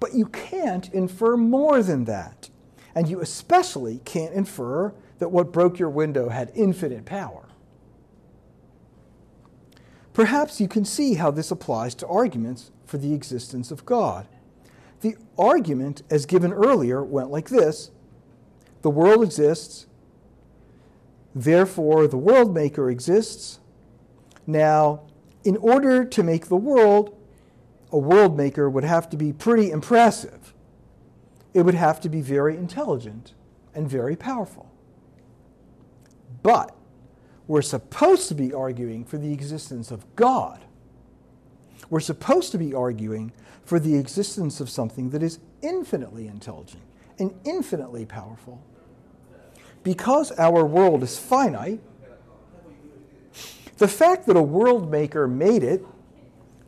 But 0.00 0.14
you 0.14 0.26
can't 0.26 0.92
infer 0.92 1.36
more 1.36 1.82
than 1.82 2.04
that. 2.06 2.50
And 2.94 3.08
you 3.08 3.20
especially 3.20 4.00
can't 4.04 4.34
infer 4.34 4.94
that 5.18 5.30
what 5.30 5.52
broke 5.52 5.78
your 5.78 5.90
window 5.90 6.30
had 6.30 6.50
infinite 6.54 7.04
power. 7.04 7.48
Perhaps 10.12 10.60
you 10.60 10.66
can 10.66 10.84
see 10.84 11.14
how 11.14 11.30
this 11.30 11.50
applies 11.50 11.94
to 11.96 12.06
arguments 12.08 12.72
for 12.86 12.98
the 12.98 13.14
existence 13.14 13.70
of 13.70 13.84
God. 13.84 14.26
The 15.00 15.16
argument, 15.38 16.02
as 16.10 16.26
given 16.26 16.52
earlier, 16.52 17.04
went 17.04 17.30
like 17.30 17.50
this 17.50 17.90
the 18.82 18.90
world 18.90 19.22
exists, 19.22 19.86
therefore 21.34 22.06
the 22.06 22.16
world 22.16 22.54
maker 22.54 22.90
exists. 22.90 23.60
Now, 24.46 25.02
in 25.44 25.56
order 25.58 26.04
to 26.04 26.22
make 26.22 26.46
the 26.46 26.56
world, 26.56 27.16
a 27.90 27.98
world 27.98 28.36
maker 28.36 28.68
would 28.68 28.84
have 28.84 29.08
to 29.10 29.16
be 29.16 29.32
pretty 29.32 29.70
impressive. 29.70 30.54
It 31.54 31.62
would 31.62 31.74
have 31.74 32.00
to 32.02 32.08
be 32.08 32.20
very 32.20 32.56
intelligent 32.56 33.34
and 33.74 33.88
very 33.88 34.16
powerful. 34.16 34.70
But 36.42 36.74
we're 37.46 37.62
supposed 37.62 38.28
to 38.28 38.34
be 38.34 38.52
arguing 38.52 39.04
for 39.04 39.16
the 39.16 39.32
existence 39.32 39.90
of 39.90 40.04
God. 40.16 40.64
We're 41.88 42.00
supposed 42.00 42.52
to 42.52 42.58
be 42.58 42.74
arguing 42.74 43.32
for 43.64 43.78
the 43.78 43.96
existence 43.96 44.60
of 44.60 44.68
something 44.68 45.10
that 45.10 45.22
is 45.22 45.38
infinitely 45.62 46.26
intelligent 46.26 46.82
and 47.18 47.34
infinitely 47.44 48.04
powerful. 48.04 48.62
Because 49.88 50.32
our 50.32 50.66
world 50.66 51.02
is 51.02 51.18
finite, 51.18 51.80
the 53.78 53.88
fact 53.88 54.26
that 54.26 54.36
a 54.36 54.42
world 54.42 54.90
maker 54.90 55.26
made 55.26 55.62
it 55.62 55.82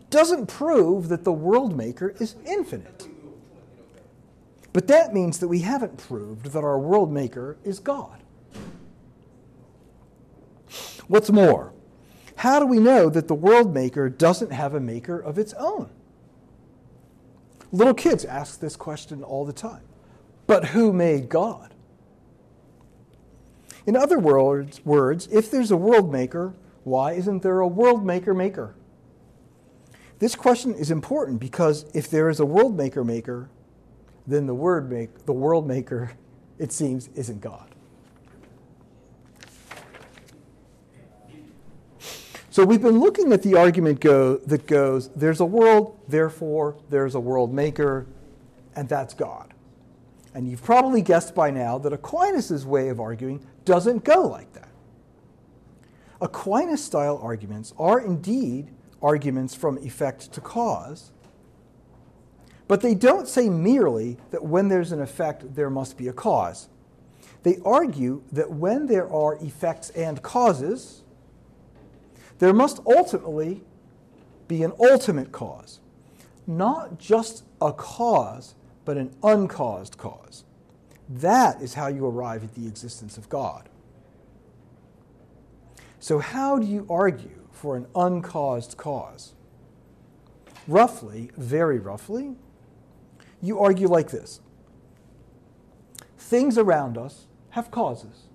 doesn't 0.08 0.46
prove 0.46 1.10
that 1.10 1.24
the 1.24 1.32
world 1.32 1.76
maker 1.76 2.14
is 2.18 2.36
infinite. 2.46 3.08
But 4.72 4.88
that 4.88 5.12
means 5.12 5.38
that 5.40 5.48
we 5.48 5.58
haven't 5.58 5.98
proved 5.98 6.46
that 6.52 6.64
our 6.64 6.78
world 6.78 7.12
maker 7.12 7.58
is 7.62 7.78
God. 7.78 8.22
What's 11.06 11.30
more, 11.30 11.74
how 12.36 12.58
do 12.58 12.64
we 12.64 12.78
know 12.78 13.10
that 13.10 13.28
the 13.28 13.34
world 13.34 13.74
maker 13.74 14.08
doesn't 14.08 14.50
have 14.50 14.72
a 14.72 14.80
maker 14.80 15.20
of 15.20 15.38
its 15.38 15.52
own? 15.58 15.90
Little 17.70 17.92
kids 17.92 18.24
ask 18.24 18.60
this 18.60 18.76
question 18.76 19.22
all 19.22 19.44
the 19.44 19.52
time. 19.52 19.82
But 20.46 20.68
who 20.68 20.94
made 20.94 21.28
God? 21.28 21.74
In 23.86 23.96
other 23.96 24.18
words, 24.18 24.84
words, 24.84 25.28
if 25.32 25.50
there's 25.50 25.70
a 25.70 25.76
world 25.76 26.12
maker, 26.12 26.54
why 26.84 27.12
isn't 27.12 27.42
there 27.42 27.60
a 27.60 27.68
world 27.68 28.04
maker 28.04 28.34
maker? 28.34 28.74
This 30.18 30.34
question 30.34 30.74
is 30.74 30.90
important 30.90 31.40
because 31.40 31.86
if 31.94 32.10
there 32.10 32.28
is 32.28 32.40
a 32.40 32.46
world 32.46 32.76
maker 32.76 33.04
maker, 33.04 33.48
then 34.26 34.46
the 34.46 34.54
word 34.54 34.90
make, 34.90 35.24
the 35.24 35.32
world 35.32 35.66
maker, 35.66 36.12
it 36.58 36.72
seems, 36.72 37.08
isn't 37.14 37.40
God. 37.40 37.74
So 42.52 42.64
we've 42.64 42.82
been 42.82 42.98
looking 42.98 43.32
at 43.32 43.42
the 43.42 43.54
argument 43.54 44.00
go, 44.00 44.36
that 44.38 44.66
goes, 44.66 45.08
there's 45.10 45.38
a 45.40 45.44
world, 45.44 45.98
therefore 46.08 46.76
there's 46.90 47.14
a 47.14 47.20
world 47.20 47.54
maker, 47.54 48.06
and 48.74 48.88
that's 48.88 49.14
God. 49.14 49.54
And 50.34 50.48
you've 50.48 50.62
probably 50.62 51.02
guessed 51.02 51.34
by 51.34 51.50
now 51.50 51.78
that 51.78 51.92
Aquinas' 51.92 52.64
way 52.64 52.88
of 52.88 53.00
arguing 53.00 53.44
doesn't 53.64 54.04
go 54.04 54.22
like 54.22 54.52
that. 54.52 54.68
Aquinas 56.20 56.84
style 56.84 57.18
arguments 57.22 57.72
are 57.78 57.98
indeed 57.98 58.70
arguments 59.02 59.54
from 59.54 59.78
effect 59.78 60.32
to 60.32 60.40
cause, 60.40 61.12
but 62.68 62.82
they 62.82 62.94
don't 62.94 63.26
say 63.26 63.48
merely 63.48 64.18
that 64.30 64.44
when 64.44 64.68
there's 64.68 64.92
an 64.92 65.00
effect, 65.00 65.56
there 65.56 65.70
must 65.70 65.96
be 65.96 66.08
a 66.08 66.12
cause. 66.12 66.68
They 67.42 67.58
argue 67.64 68.22
that 68.32 68.50
when 68.50 68.86
there 68.86 69.10
are 69.12 69.36
effects 69.36 69.90
and 69.90 70.22
causes, 70.22 71.02
there 72.38 72.52
must 72.52 72.80
ultimately 72.86 73.64
be 74.46 74.62
an 74.62 74.72
ultimate 74.78 75.32
cause, 75.32 75.80
not 76.46 76.98
just 76.98 77.44
a 77.60 77.72
cause, 77.72 78.54
but 78.84 78.96
an 78.96 79.14
uncaused 79.22 79.96
cause. 79.96 80.44
That 81.08 81.60
is 81.60 81.74
how 81.74 81.88
you 81.88 82.06
arrive 82.06 82.44
at 82.44 82.54
the 82.54 82.66
existence 82.66 83.18
of 83.18 83.28
God. 83.28 83.68
So, 85.98 86.18
how 86.18 86.58
do 86.58 86.66
you 86.66 86.86
argue 86.88 87.46
for 87.52 87.76
an 87.76 87.86
uncaused 87.94 88.76
cause? 88.76 89.34
Roughly, 90.66 91.30
very 91.36 91.78
roughly, 91.78 92.36
you 93.42 93.58
argue 93.58 93.88
like 93.88 94.10
this 94.10 94.40
Things 96.16 96.56
around 96.56 96.96
us 96.96 97.26
have 97.50 97.70
causes. 97.70 98.28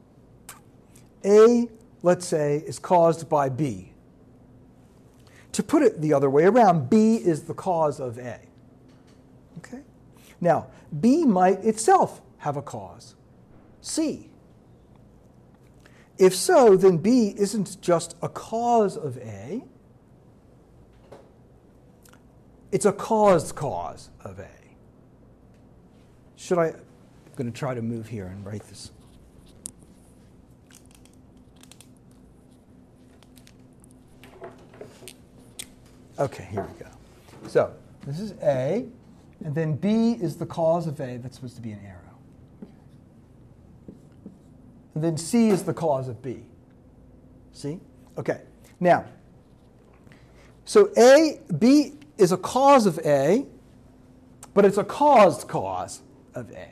A, 1.24 1.70
let's 2.04 2.28
say, 2.28 2.58
is 2.68 2.78
caused 2.78 3.30
by 3.30 3.50
B. 3.50 3.94
To 5.54 5.64
put 5.64 5.82
it 5.82 6.02
the 6.02 6.14
other 6.14 6.30
way 6.30 6.44
around, 6.44 6.90
B 6.90 7.16
is 7.16 7.44
the 7.44 7.54
cause 7.54 8.02
of 8.02 8.18
A. 8.18 8.42
Okay? 9.60 9.82
Now, 10.42 10.68
B 11.00 11.26
might 11.26 11.64
itself 11.64 12.22
have 12.40 12.58
a 12.58 12.62
cause, 12.62 13.16
C. 13.82 14.30
If 16.18 16.36
so, 16.36 16.76
then 16.78 16.98
B 16.98 17.34
isn't 17.38 17.82
just 17.82 18.16
a 18.22 18.30
cause 18.30 18.96
of 18.96 19.18
A, 19.18 19.64
it's 22.72 22.86
a 22.86 22.94
caused 22.94 23.56
cause 23.56 24.10
of 24.24 24.40
A. 24.40 24.50
Should 26.36 26.58
I? 26.58 26.68
I'm 26.68 26.76
going 27.36 27.52
to 27.52 27.58
try 27.58 27.74
to 27.74 27.82
move 27.82 28.08
here 28.08 28.28
and 28.28 28.46
write 28.46 28.64
this. 28.64 28.92
Okay, 36.18 36.48
here 36.50 36.62
we 36.62 36.80
go. 36.80 36.90
So 37.48 37.74
this 38.06 38.20
is 38.20 38.34
A, 38.42 38.86
and 39.44 39.54
then 39.54 39.76
B 39.76 40.14
is 40.14 40.38
the 40.38 40.46
cause 40.46 40.88
of 40.88 41.00
A. 41.00 41.18
That's 41.18 41.36
supposed 41.36 41.56
to 41.56 41.62
be 41.62 41.72
an 41.72 41.80
arrow. 41.86 42.18
And 44.96 45.04
then 45.04 45.18
C 45.18 45.50
is 45.50 45.64
the 45.64 45.74
cause 45.74 46.08
of 46.08 46.22
B. 46.22 46.44
See? 47.52 47.80
Okay. 48.18 48.42
Now, 48.80 49.06
so 50.64 50.90
A, 50.98 51.42
B 51.60 51.94
is 52.18 52.32
a 52.32 52.38
cause 52.38 52.86
of 52.86 52.98
A, 53.00 53.46
but 54.54 54.66
it's 54.66 54.78
a 54.78 54.84
caused 54.84 55.48
cause 55.48 56.02
of 56.34 56.52
A 56.52 56.70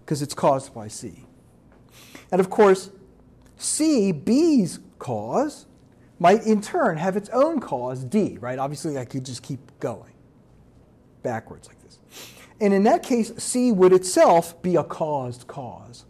because 0.00 0.22
it's 0.22 0.34
caused 0.34 0.72
by 0.72 0.88
C. 0.88 1.24
And 2.30 2.40
of 2.40 2.48
course, 2.48 2.90
C, 3.56 4.12
B's 4.12 4.78
cause, 4.98 5.66
might 6.18 6.44
in 6.44 6.60
turn 6.60 6.96
have 6.96 7.16
its 7.16 7.28
own 7.30 7.60
cause, 7.60 8.04
D, 8.04 8.38
right? 8.40 8.58
Obviously, 8.58 8.98
I 8.98 9.04
could 9.04 9.26
just 9.26 9.42
keep 9.42 9.60
going 9.80 10.13
backwards 11.24 11.66
like 11.66 11.82
this. 11.82 11.98
And 12.60 12.72
in 12.72 12.84
that 12.84 13.02
case, 13.02 13.32
C 13.36 13.72
would 13.72 13.92
itself 13.92 14.62
be 14.62 14.76
a 14.76 14.84
caused 14.84 15.48
cause. 15.48 16.04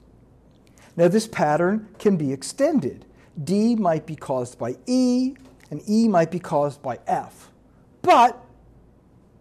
Now, 0.96 1.08
this 1.08 1.26
pattern 1.26 1.88
can 1.98 2.18
be 2.18 2.32
extended. 2.32 3.06
D 3.42 3.74
might 3.74 4.06
be 4.06 4.14
caused 4.14 4.58
by 4.58 4.76
E, 4.86 5.34
and 5.70 5.82
E 5.88 6.06
might 6.06 6.30
be 6.30 6.38
caused 6.38 6.82
by 6.82 6.98
F. 7.06 7.50
But, 8.02 8.38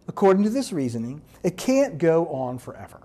according 0.07 0.43
to 0.43 0.49
this 0.49 0.71
reasoning, 0.71 1.21
it 1.43 1.57
can't 1.57 1.97
go 1.97 2.27
on 2.29 2.57
forever. 2.57 3.01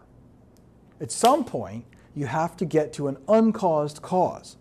At 1.01 1.11
some 1.11 1.45
point, 1.45 1.85
you 2.15 2.27
have 2.27 2.57
to 2.59 2.65
get 2.65 2.93
to 2.95 3.09
an 3.09 3.19
uncaused 3.29 4.01
cause. 4.01 4.57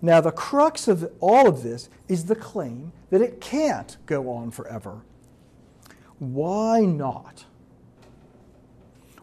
Now, 0.00 0.20
the 0.20 0.30
crux 0.30 0.86
of 0.86 1.10
all 1.20 1.48
of 1.48 1.62
this 1.62 1.88
is 2.06 2.26
the 2.26 2.36
claim 2.36 2.92
that 3.10 3.20
it 3.20 3.40
can't 3.40 3.96
go 4.06 4.30
on 4.30 4.50
forever. 4.52 5.02
Why 6.18 6.80
not? 6.80 7.44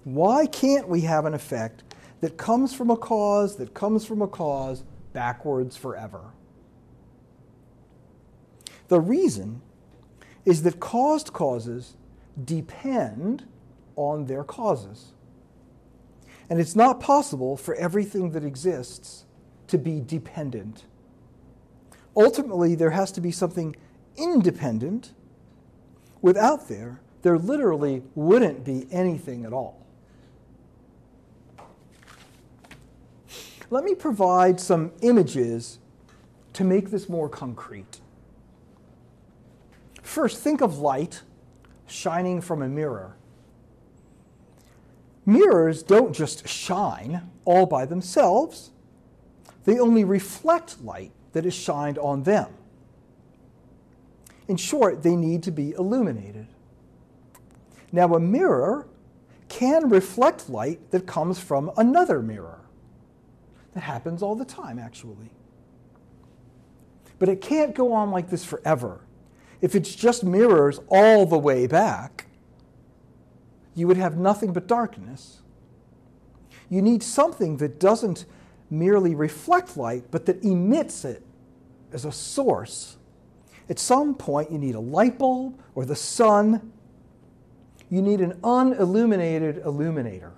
Why 0.03 0.45
can't 0.45 0.88
we 0.88 1.01
have 1.01 1.25
an 1.25 1.34
effect 1.34 1.84
that 2.21 2.38
comes 2.38 2.73
from 2.73 2.89
a 2.89 2.97
cause, 2.97 3.58
that 3.58 3.73
comes 3.73 4.05
from 4.05 4.21
a 4.21 4.27
cause, 4.27 4.84
backwards 5.13 5.75
forever? 5.75 6.31
The 8.88 8.99
reason 8.99 9.62
is 10.45 10.62
that 10.63 10.79
caused 10.79 11.34
causes 11.34 11.95
depend 12.43 13.45
on 13.95 14.25
their 14.25 14.43
causes. 14.43 15.13
And 16.49 16.60
it's 16.60 16.75
not 16.75 16.99
possible 16.99 17.58
for 17.58 17.73
everything 17.75 18.31
that 18.31 18.43
exists 18.43 19.25
to 19.67 19.77
be 19.77 19.99
dependent. 19.99 20.84
Ultimately, 22.15 22.75
there 22.75 22.91
has 22.91 23.12
to 23.13 23.21
be 23.21 23.31
something 23.31 23.75
independent. 24.15 25.13
Without 26.25 26.67
there, 26.67 26.99
there 27.21 27.38
literally 27.38 28.01
wouldn't 28.15 28.65
be 28.65 28.88
anything 28.89 29.45
at 29.45 29.53
all. 29.53 29.85
Let 33.69 33.83
me 33.83 33.93
provide 33.93 34.59
some 34.59 34.91
images 35.01 35.77
to 36.53 36.63
make 36.63 36.89
this 36.89 37.07
more 37.07 37.29
concrete. 37.29 38.01
First, 40.01 40.41
think 40.41 40.61
of 40.61 40.79
light 40.79 41.21
shining 41.85 42.41
from 42.41 42.63
a 42.63 42.67
mirror. 42.67 43.15
Mirrors 45.27 45.83
don't 45.83 46.11
just 46.11 46.47
shine 46.47 47.29
all 47.45 47.67
by 47.67 47.85
themselves, 47.85 48.71
they 49.65 49.77
only 49.77 50.03
reflect 50.03 50.81
light 50.83 51.11
that 51.33 51.45
is 51.45 51.53
shined 51.53 51.99
on 51.99 52.23
them. 52.23 52.47
In 54.47 54.58
short, 54.58 55.03
they 55.03 55.15
need 55.15 55.43
to 55.43 55.51
be 55.51 55.71
illuminated. 55.71 56.47
Now, 57.91 58.13
a 58.13 58.19
mirror 58.19 58.88
can 59.49 59.89
reflect 59.89 60.49
light 60.49 60.91
that 60.91 61.08
comes 61.08 61.39
from 61.39 61.71
another 61.77 62.21
mirror. 62.21 62.60
That 63.73 63.81
happens 63.81 64.21
all 64.21 64.36
the 64.36 64.45
time, 64.45 64.79
actually. 64.79 65.31
But 67.19 67.29
it 67.29 67.41
can't 67.41 67.73
go 67.73 67.93
on 67.93 68.12
like 68.12 68.29
this 68.29 68.43
forever. 68.43 69.01
If 69.62 69.75
it's 69.75 69.95
just 69.95 70.23
mirrors 70.23 70.79
all 70.89 71.25
the 71.25 71.38
way 71.38 71.67
back, 71.67 72.25
you 73.73 73.88
would 73.88 73.97
have 73.97 74.17
nothing 74.17 74.53
but 74.53 74.67
darkness. 74.67 75.41
You 76.69 76.81
need 76.81 77.03
something 77.03 77.58
that 77.58 77.79
doesn't 77.79 78.25
merely 78.69 79.15
reflect 79.15 79.77
light, 79.77 80.05
but 80.12 80.25
that 80.25 80.43
emits 80.43 81.05
it 81.05 81.23
as 81.91 82.05
a 82.05 82.12
source. 82.12 82.97
At 83.69 83.80
some 83.80 84.13
point, 84.13 84.51
you 84.51 84.58
need 84.58 84.75
a 84.75 84.80
light 84.80 85.17
bulb 85.17 85.60
or 85.73 85.86
the 85.86 85.95
sun. 85.95 86.71
You 87.89 88.01
need 88.01 88.21
an 88.21 88.39
unilluminated 88.43 89.58
illuminator. 89.65 90.34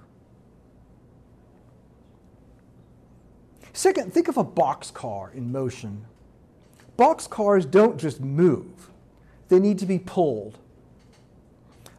Second, 3.73 4.11
think 4.11 4.27
of 4.27 4.37
a 4.37 4.43
boxcar 4.43 5.33
in 5.35 5.51
motion. 5.51 6.05
Boxcars 6.97 7.69
don't 7.69 7.99
just 7.99 8.19
move, 8.19 8.89
they 9.49 9.59
need 9.59 9.77
to 9.79 9.85
be 9.85 9.99
pulled. 9.99 10.57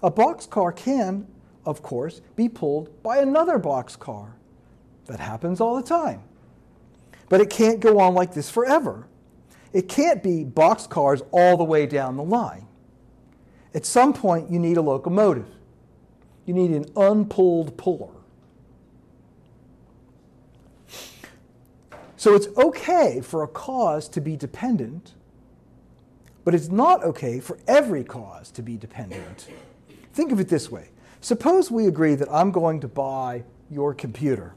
A 0.02 0.10
boxcar 0.10 0.74
can, 0.74 1.26
of 1.64 1.82
course, 1.82 2.20
be 2.36 2.48
pulled 2.48 3.02
by 3.02 3.18
another 3.18 3.58
boxcar. 3.58 4.30
That 5.06 5.20
happens 5.20 5.60
all 5.60 5.76
the 5.76 5.82
time. 5.82 6.22
But 7.28 7.40
it 7.40 7.50
can't 7.50 7.80
go 7.80 7.98
on 7.98 8.14
like 8.14 8.34
this 8.34 8.50
forever. 8.50 9.06
It 9.72 9.88
can't 9.88 10.22
be 10.22 10.44
boxcars 10.44 11.26
all 11.30 11.56
the 11.56 11.64
way 11.64 11.86
down 11.86 12.16
the 12.16 12.22
line. 12.22 12.66
At 13.74 13.84
some 13.84 14.12
point, 14.12 14.50
you 14.50 14.58
need 14.58 14.76
a 14.76 14.82
locomotive. 14.82 15.48
You 16.46 16.54
need 16.54 16.70
an 16.70 16.86
unpulled 16.96 17.76
puller. 17.76 18.12
So 22.16 22.34
it's 22.34 22.48
okay 22.56 23.20
for 23.20 23.44
a 23.44 23.48
cause 23.48 24.08
to 24.08 24.20
be 24.20 24.36
dependent, 24.36 25.14
but 26.44 26.52
it's 26.54 26.68
not 26.68 27.04
okay 27.04 27.38
for 27.38 27.58
every 27.68 28.02
cause 28.02 28.50
to 28.52 28.62
be 28.62 28.76
dependent. 28.76 29.46
Think 30.12 30.32
of 30.32 30.40
it 30.40 30.48
this 30.48 30.70
way 30.70 30.88
suppose 31.20 31.70
we 31.70 31.86
agree 31.86 32.14
that 32.14 32.28
I'm 32.30 32.50
going 32.50 32.80
to 32.80 32.88
buy 32.88 33.44
your 33.70 33.94
computer. 33.94 34.54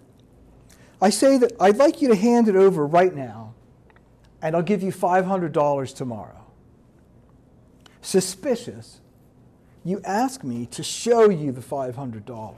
I 1.02 1.10
say 1.10 1.38
that 1.38 1.54
I'd 1.60 1.78
like 1.78 2.02
you 2.02 2.08
to 2.08 2.16
hand 2.16 2.48
it 2.48 2.56
over 2.56 2.86
right 2.86 3.14
now, 3.14 3.51
and 4.42 4.56
I'll 4.56 4.64
give 4.64 4.82
you 4.82 4.92
$500 4.92 5.96
tomorrow. 5.96 6.46
Suspicious, 8.02 9.00
you 9.84 10.02
ask 10.04 10.44
me 10.44 10.66
to 10.68 10.84
show 10.84 11.30
you 11.30 11.52
the 11.52 11.62
$500. 11.62 12.56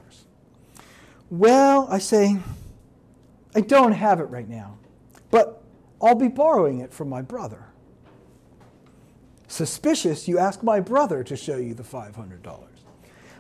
Well, 1.30 1.88
I 1.90 2.00
say, 2.00 2.38
I 3.56 3.62
don't 3.62 3.92
have 3.92 4.20
it 4.20 4.26
right 4.26 4.48
now, 4.48 4.78
but 5.32 5.62
I'll 6.02 6.16
be 6.16 6.28
borrowing 6.28 6.80
it 6.80 6.94
from 6.94 7.10
my 7.10 7.22
brother. 7.22 7.66
Suspicious, 9.48 10.28
you 10.28 10.40
ask 10.40 10.64
my 10.64 10.80
brother 10.80 11.24
to 11.24 11.36
show 11.36 11.58
you 11.58 11.74
the 11.74 11.84
$500. 11.84 12.64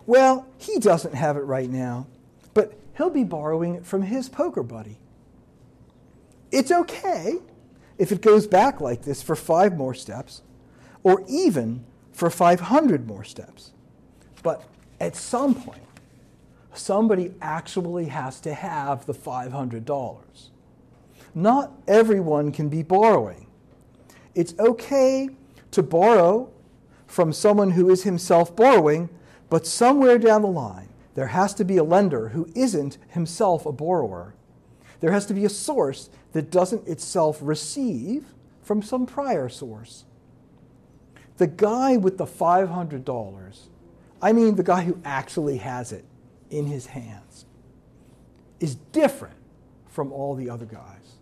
Well, 0.05 0.47
he 0.57 0.79
doesn't 0.79 1.15
have 1.15 1.37
it 1.37 1.41
right 1.41 1.69
now, 1.69 2.07
but 2.53 2.77
he'll 2.97 3.09
be 3.09 3.23
borrowing 3.23 3.75
it 3.75 3.85
from 3.85 4.03
his 4.03 4.27
poker 4.29 4.63
buddy. 4.63 4.99
It's 6.51 6.71
okay 6.71 7.39
if 7.97 8.11
it 8.11 8.21
goes 8.21 8.47
back 8.47 8.81
like 8.81 9.03
this 9.03 9.21
for 9.21 9.35
five 9.35 9.75
more 9.75 9.93
steps, 9.93 10.41
or 11.03 11.23
even 11.27 11.85
for 12.11 12.29
500 12.29 13.07
more 13.07 13.23
steps. 13.23 13.71
But 14.41 14.63
at 14.99 15.15
some 15.15 15.55
point, 15.55 15.81
somebody 16.73 17.33
actually 17.41 18.05
has 18.05 18.39
to 18.41 18.53
have 18.53 19.05
the 19.05 19.13
$500. 19.13 20.21
Not 21.35 21.71
everyone 21.87 22.51
can 22.51 22.69
be 22.69 22.83
borrowing. 22.83 23.47
It's 24.35 24.53
okay 24.59 25.29
to 25.71 25.83
borrow 25.83 26.51
from 27.07 27.33
someone 27.33 27.71
who 27.71 27.89
is 27.89 28.03
himself 28.03 28.55
borrowing, 28.55 29.09
but 29.49 29.67
somewhere 29.67 30.17
down 30.17 30.41
the 30.41 30.47
line, 30.47 30.89
there 31.15 31.27
has 31.27 31.53
to 31.55 31.63
be 31.63 31.77
a 31.77 31.83
lender 31.83 32.29
who 32.29 32.49
isn't 32.55 32.97
himself 33.09 33.65
a 33.65 33.71
borrower. 33.71 34.33
There 34.99 35.11
has 35.11 35.25
to 35.27 35.33
be 35.33 35.45
a 35.45 35.49
source 35.49 36.09
that 36.33 36.51
doesn't 36.51 36.87
itself 36.87 37.39
receive 37.41 38.25
from 38.61 38.81
some 38.81 39.05
prior 39.05 39.49
source. 39.49 40.05
The 41.37 41.47
guy 41.47 41.97
with 41.97 42.17
the 42.17 42.25
$500, 42.25 43.59
I 44.21 44.33
mean 44.33 44.55
the 44.55 44.63
guy 44.63 44.83
who 44.83 44.99
actually 45.03 45.57
has 45.57 45.91
it 45.91 46.05
in 46.49 46.67
his 46.67 46.87
hands, 46.87 47.45
is 48.59 48.75
different 48.75 49.35
from 49.87 50.11
all 50.11 50.35
the 50.35 50.49
other 50.49 50.65
guys. 50.65 51.17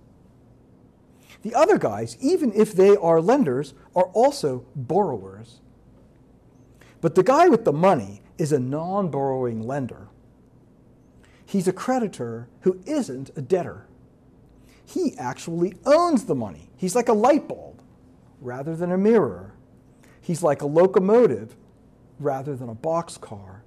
The 1.42 1.56
other 1.56 1.78
guys, 1.78 2.18
even 2.22 2.54
if 2.54 2.74
they 2.74 2.96
are 2.96 3.20
lenders, 3.20 3.74
are 3.96 4.06
also 4.14 4.66
borrowers. 4.76 5.60
But 7.02 7.16
the 7.16 7.24
guy 7.24 7.48
with 7.48 7.66
the 7.66 7.74
money 7.74 8.22
is 8.38 8.52
a 8.52 8.60
non 8.60 9.10
borrowing 9.10 9.62
lender. 9.62 10.08
He's 11.46 11.68
a 11.68 11.74
creditor 11.74 12.48
who 12.62 12.80
isn't 12.86 13.32
a 13.36 13.42
debtor. 13.42 13.88
He 14.92 15.18
actually 15.18 15.76
owns 15.86 16.26
the 16.26 16.36
money. 16.36 16.70
He's 16.76 16.96
like 16.96 17.08
a 17.08 17.14
light 17.14 17.48
bulb 17.48 17.82
rather 18.42 18.76
than 18.76 18.92
a 18.92 18.98
mirror. 18.98 19.54
He's 20.20 20.44
like 20.44 20.62
a 20.62 20.66
locomotive 20.66 21.56
rather 22.20 22.56
than 22.56 22.70
a 22.70 22.76
boxcar. 22.76 23.62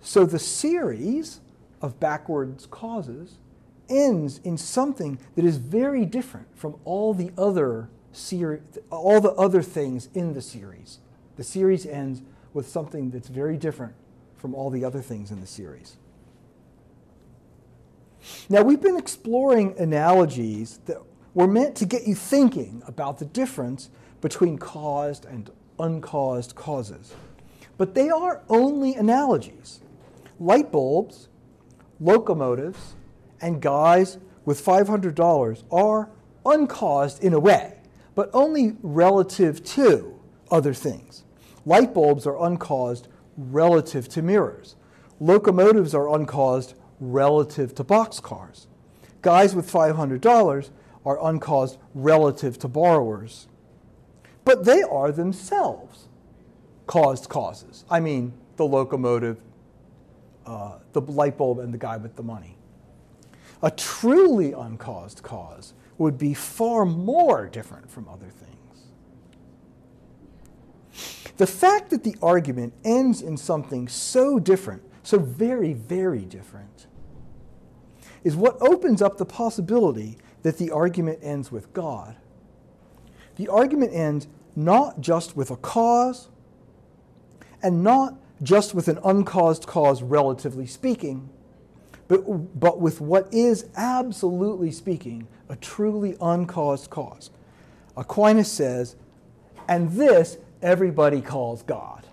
So 0.00 0.24
the 0.24 0.38
series 0.38 1.40
of 1.80 1.98
backwards 1.98 2.66
causes 2.66 3.38
ends 3.88 4.38
in 4.44 4.58
something 4.58 5.18
that 5.34 5.44
is 5.44 5.56
very 5.56 6.04
different 6.04 6.46
from 6.54 6.76
all 6.84 7.14
the 7.14 7.30
other 7.38 7.88
ser- 8.12 8.62
all 8.90 9.20
the 9.20 9.32
other 9.32 9.62
things 9.62 10.08
in 10.14 10.34
the 10.34 10.42
series. 10.42 10.98
The 11.36 11.44
series 11.44 11.86
ends 11.86 12.22
with 12.52 12.68
something 12.68 13.10
that's 13.10 13.28
very 13.28 13.56
different 13.56 13.94
from 14.36 14.54
all 14.54 14.70
the 14.70 14.84
other 14.84 15.00
things 15.00 15.30
in 15.30 15.40
the 15.40 15.46
series. 15.46 15.96
Now, 18.48 18.62
we've 18.62 18.80
been 18.80 18.96
exploring 18.96 19.74
analogies 19.78 20.80
that 20.86 20.98
were 21.34 21.46
meant 21.46 21.76
to 21.76 21.86
get 21.86 22.06
you 22.06 22.14
thinking 22.14 22.82
about 22.86 23.18
the 23.18 23.24
difference 23.24 23.90
between 24.20 24.58
caused 24.58 25.24
and 25.24 25.50
uncaused 25.78 26.54
causes. 26.54 27.14
But 27.76 27.94
they 27.94 28.10
are 28.10 28.42
only 28.48 28.94
analogies. 28.94 29.80
Light 30.40 30.72
bulbs, 30.72 31.28
locomotives, 32.00 32.94
and 33.40 33.62
guys 33.62 34.18
with 34.44 34.64
$500 34.64 35.62
are 35.70 36.10
uncaused 36.44 37.22
in 37.22 37.32
a 37.34 37.38
way, 37.38 37.78
but 38.14 38.30
only 38.32 38.76
relative 38.82 39.62
to 39.64 40.18
other 40.50 40.74
things. 40.74 41.24
Light 41.64 41.92
bulbs 41.92 42.26
are 42.26 42.42
uncaused 42.42 43.08
relative 43.36 44.08
to 44.08 44.22
mirrors. 44.22 44.74
Locomotives 45.20 45.94
are 45.94 46.12
uncaused 46.14 46.74
relative 47.00 47.74
to 47.76 47.84
boxcars. 47.84 48.66
Guys 49.22 49.54
with 49.54 49.70
$500 49.70 50.70
are 51.04 51.26
uncaused 51.26 51.78
relative 51.94 52.58
to 52.58 52.68
borrowers. 52.68 53.48
But 54.44 54.64
they 54.64 54.82
are 54.82 55.12
themselves 55.12 56.08
caused 56.86 57.28
causes. 57.28 57.84
I 57.90 58.00
mean, 58.00 58.32
the 58.56 58.64
locomotive, 58.64 59.38
uh, 60.46 60.78
the 60.92 61.02
light 61.02 61.36
bulb, 61.38 61.60
and 61.60 61.72
the 61.72 61.78
guy 61.78 61.96
with 61.96 62.16
the 62.16 62.22
money. 62.22 62.56
A 63.62 63.70
truly 63.70 64.52
uncaused 64.52 65.22
cause 65.22 65.74
would 65.98 66.18
be 66.18 66.34
far 66.34 66.84
more 66.84 67.46
different 67.46 67.90
from 67.90 68.08
other 68.08 68.26
things. 68.26 68.48
The 71.36 71.46
fact 71.46 71.90
that 71.90 72.02
the 72.02 72.16
argument 72.20 72.72
ends 72.84 73.22
in 73.22 73.36
something 73.36 73.86
so 73.86 74.40
different, 74.40 74.82
so 75.04 75.18
very, 75.18 75.72
very 75.72 76.24
different, 76.24 76.87
is 78.28 78.36
what 78.36 78.60
opens 78.60 79.00
up 79.00 79.16
the 79.16 79.24
possibility 79.24 80.18
that 80.42 80.58
the 80.58 80.70
argument 80.70 81.18
ends 81.22 81.50
with 81.50 81.72
God. 81.72 82.14
The 83.36 83.48
argument 83.48 83.94
ends 83.94 84.28
not 84.54 85.00
just 85.00 85.34
with 85.34 85.50
a 85.50 85.56
cause 85.56 86.28
and 87.62 87.82
not 87.82 88.16
just 88.42 88.74
with 88.74 88.86
an 88.86 88.98
uncaused 89.02 89.66
cause, 89.66 90.02
relatively 90.02 90.66
speaking, 90.66 91.30
but, 92.06 92.20
but 92.60 92.78
with 92.78 93.00
what 93.00 93.32
is, 93.32 93.64
absolutely 93.78 94.72
speaking, 94.72 95.26
a 95.48 95.56
truly 95.56 96.14
uncaused 96.20 96.90
cause. 96.90 97.30
Aquinas 97.96 98.52
says, 98.52 98.94
and 99.70 99.90
this 99.92 100.36
everybody 100.60 101.22
calls 101.22 101.62
God. 101.62 102.06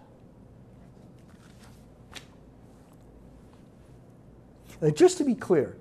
Now, 4.82 4.92
just 4.92 5.18
to 5.18 5.26
be 5.26 5.36
clear, 5.36 5.76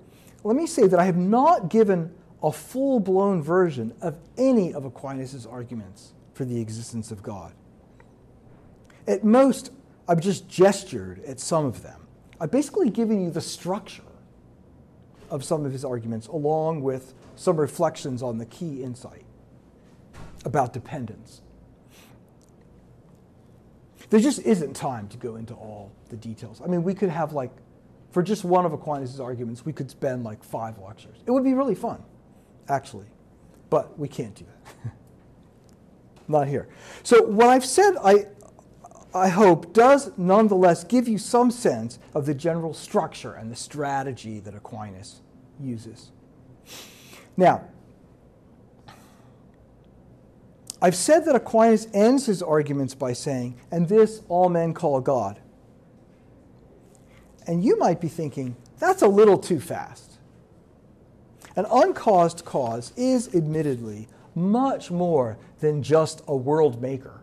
let 0.45 0.55
me 0.55 0.67
say 0.67 0.85
that 0.85 0.99
I 0.99 1.05
have 1.05 1.17
not 1.17 1.69
given 1.69 2.13
a 2.43 2.51
full 2.51 2.99
blown 2.99 3.41
version 3.41 3.95
of 3.99 4.19
any 4.37 4.73
of 4.73 4.85
Aquinas' 4.85 5.45
arguments 5.45 6.13
for 6.33 6.45
the 6.45 6.61
existence 6.61 7.09
of 7.09 7.23
God. 7.23 7.53
At 9.07 9.23
most, 9.23 9.71
I've 10.07 10.21
just 10.21 10.47
gestured 10.47 11.23
at 11.25 11.39
some 11.39 11.65
of 11.65 11.81
them. 11.81 12.07
I've 12.39 12.51
basically 12.51 12.91
given 12.91 13.23
you 13.23 13.31
the 13.31 13.41
structure 13.41 14.03
of 15.31 15.43
some 15.43 15.65
of 15.65 15.71
his 15.71 15.83
arguments, 15.83 16.27
along 16.27 16.83
with 16.83 17.15
some 17.35 17.57
reflections 17.57 18.21
on 18.21 18.37
the 18.37 18.45
key 18.45 18.83
insight 18.83 19.25
about 20.43 20.73
dependence. 20.73 21.41
There 24.11 24.19
just 24.19 24.39
isn't 24.39 24.75
time 24.75 25.07
to 25.07 25.17
go 25.17 25.37
into 25.37 25.55
all 25.55 25.91
the 26.09 26.17
details. 26.17 26.61
I 26.63 26.67
mean, 26.67 26.83
we 26.83 26.93
could 26.93 27.09
have 27.09 27.33
like, 27.33 27.51
for 28.15 28.23
just 28.23 28.45
one 28.45 28.65
of 28.65 28.71
Aquinas' 28.71 29.19
arguments, 29.19 29.65
we 29.65 29.73
could 29.73 29.91
spend 29.91 30.23
like 30.23 30.41
five 30.41 30.79
lectures. 30.79 31.17
It 31.25 31.31
would 31.31 31.43
be 31.43 31.53
really 31.53 31.75
fun, 31.75 32.01
actually, 32.69 33.07
but 33.69 33.99
we 33.99 34.07
can't 34.07 34.33
do 34.33 34.45
that. 34.45 34.93
Not 36.29 36.47
here. 36.47 36.69
So, 37.03 37.23
what 37.23 37.49
I've 37.49 37.65
said, 37.65 37.95
I, 38.01 38.27
I 39.13 39.27
hope, 39.27 39.73
does 39.73 40.17
nonetheless 40.17 40.85
give 40.85 41.09
you 41.09 41.17
some 41.17 41.51
sense 41.51 41.99
of 42.13 42.25
the 42.25 42.33
general 42.33 42.73
structure 42.73 43.33
and 43.33 43.51
the 43.51 43.55
strategy 43.57 44.39
that 44.39 44.55
Aquinas 44.55 45.19
uses. 45.59 46.11
Now, 47.35 47.65
I've 50.81 50.95
said 50.95 51.25
that 51.25 51.35
Aquinas 51.35 51.89
ends 51.93 52.27
his 52.27 52.41
arguments 52.41 52.95
by 52.95 53.11
saying, 53.11 53.59
and 53.71 53.89
this 53.89 54.21
all 54.29 54.47
men 54.47 54.73
call 54.73 55.01
God. 55.01 55.41
And 57.47 57.63
you 57.63 57.77
might 57.77 58.01
be 58.01 58.07
thinking, 58.07 58.55
that's 58.79 59.01
a 59.01 59.07
little 59.07 59.37
too 59.37 59.59
fast. 59.59 60.17
An 61.55 61.65
uncaused 61.71 62.43
cause 62.43 62.91
is 62.97 63.33
admittedly 63.33 64.07
much 64.33 64.91
more 64.91 65.37
than 65.59 65.81
just 65.81 66.21
a 66.27 66.35
world 66.35 66.81
maker. 66.81 67.21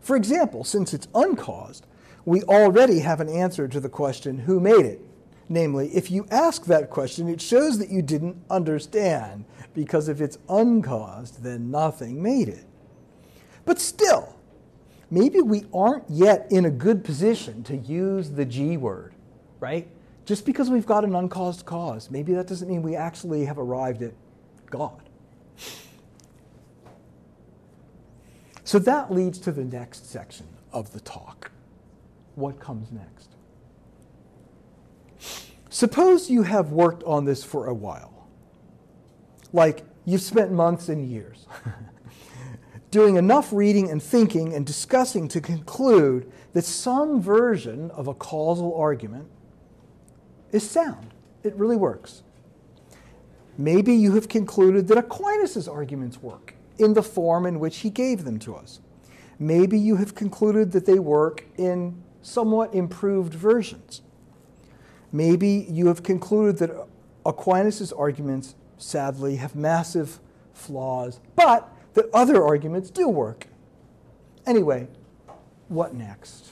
For 0.00 0.16
example, 0.16 0.64
since 0.64 0.92
it's 0.92 1.08
uncaused, 1.14 1.86
we 2.24 2.42
already 2.42 2.98
have 3.00 3.20
an 3.20 3.28
answer 3.28 3.66
to 3.68 3.80
the 3.80 3.88
question, 3.88 4.38
who 4.38 4.60
made 4.60 4.84
it? 4.84 5.00
Namely, 5.48 5.88
if 5.88 6.10
you 6.10 6.26
ask 6.30 6.66
that 6.66 6.90
question, 6.90 7.28
it 7.28 7.40
shows 7.40 7.78
that 7.78 7.90
you 7.90 8.02
didn't 8.02 8.36
understand, 8.50 9.44
because 9.74 10.08
if 10.08 10.20
it's 10.20 10.38
uncaused, 10.48 11.42
then 11.42 11.70
nothing 11.70 12.22
made 12.22 12.48
it. 12.48 12.66
But 13.64 13.80
still, 13.80 14.36
maybe 15.10 15.40
we 15.40 15.64
aren't 15.74 16.08
yet 16.08 16.46
in 16.50 16.64
a 16.64 16.70
good 16.70 17.04
position 17.04 17.62
to 17.64 17.76
use 17.76 18.30
the 18.30 18.44
G 18.44 18.76
word, 18.76 19.14
right? 19.58 19.88
Just 20.24 20.46
because 20.46 20.70
we've 20.70 20.86
got 20.86 21.04
an 21.04 21.14
uncaused 21.14 21.64
cause, 21.64 22.10
maybe 22.10 22.34
that 22.34 22.46
doesn't 22.46 22.68
mean 22.68 22.82
we 22.82 22.94
actually 22.94 23.44
have 23.46 23.58
arrived 23.58 24.02
at 24.02 24.12
God. 24.70 25.02
So 28.62 28.78
that 28.78 29.12
leads 29.12 29.38
to 29.40 29.50
the 29.50 29.64
next 29.64 30.08
section 30.08 30.46
of 30.72 30.92
the 30.92 31.00
talk. 31.00 31.50
What 32.36 32.60
comes 32.60 32.92
next? 32.92 33.30
Suppose 35.70 36.30
you 36.30 36.44
have 36.44 36.70
worked 36.70 37.02
on 37.04 37.24
this 37.24 37.42
for 37.42 37.66
a 37.66 37.74
while. 37.74 38.28
Like 39.52 39.82
you've 40.04 40.20
spent 40.20 40.52
months 40.52 40.88
and 40.88 41.10
years 41.10 41.46
doing 42.90 43.16
enough 43.16 43.52
reading 43.52 43.90
and 43.90 44.02
thinking 44.02 44.52
and 44.54 44.66
discussing 44.66 45.28
to 45.28 45.40
conclude 45.40 46.30
that 46.52 46.64
some 46.64 47.20
version 47.20 47.90
of 47.92 48.08
a 48.08 48.14
causal 48.14 48.74
argument 48.74 49.26
is 50.52 50.68
sound. 50.68 51.14
It 51.42 51.54
really 51.54 51.76
works. 51.76 52.22
Maybe 53.56 53.94
you 53.94 54.14
have 54.14 54.28
concluded 54.28 54.88
that 54.88 54.98
Aquinas' 54.98 55.68
arguments 55.68 56.22
work 56.22 56.54
in 56.78 56.94
the 56.94 57.02
form 57.02 57.46
in 57.46 57.60
which 57.60 57.78
he 57.78 57.90
gave 57.90 58.24
them 58.24 58.38
to 58.40 58.56
us. 58.56 58.80
Maybe 59.38 59.78
you 59.78 59.96
have 59.96 60.14
concluded 60.14 60.72
that 60.72 60.86
they 60.86 60.98
work 60.98 61.44
in 61.56 62.02
somewhat 62.22 62.74
improved 62.74 63.34
versions. 63.34 64.02
Maybe 65.12 65.66
you 65.68 65.86
have 65.86 66.02
concluded 66.02 66.58
that 66.58 66.86
Aquinas' 67.24 67.92
arguments, 67.92 68.54
sadly, 68.78 69.36
have 69.36 69.54
massive 69.54 70.20
flaws, 70.52 71.20
but 71.36 71.70
that 71.94 72.08
other 72.12 72.44
arguments 72.44 72.90
do 72.90 73.08
work. 73.08 73.46
Anyway, 74.46 74.88
what 75.68 75.94
next? 75.94 76.50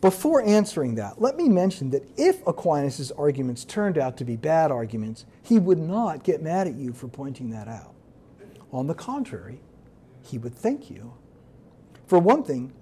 Before 0.00 0.40
answering 0.42 0.94
that, 0.94 1.20
let 1.20 1.36
me 1.36 1.48
mention 1.48 1.90
that 1.90 2.08
if 2.16 2.46
Aquinas' 2.46 3.10
arguments 3.12 3.64
turned 3.64 3.98
out 3.98 4.16
to 4.16 4.24
be 4.24 4.34
bad 4.34 4.70
arguments, 4.70 5.26
he 5.42 5.58
would 5.58 5.78
not 5.78 6.24
get 6.24 6.42
mad 6.42 6.66
at 6.66 6.74
you 6.74 6.94
for 6.94 7.06
pointing 7.06 7.50
that 7.50 7.68
out. 7.68 7.92
On 8.72 8.86
the 8.86 8.94
contrary, 8.94 9.60
he 10.22 10.38
would 10.38 10.54
thank 10.54 10.90
you. 10.90 11.12
For 12.06 12.18
one 12.18 12.42
thing, 12.42 12.72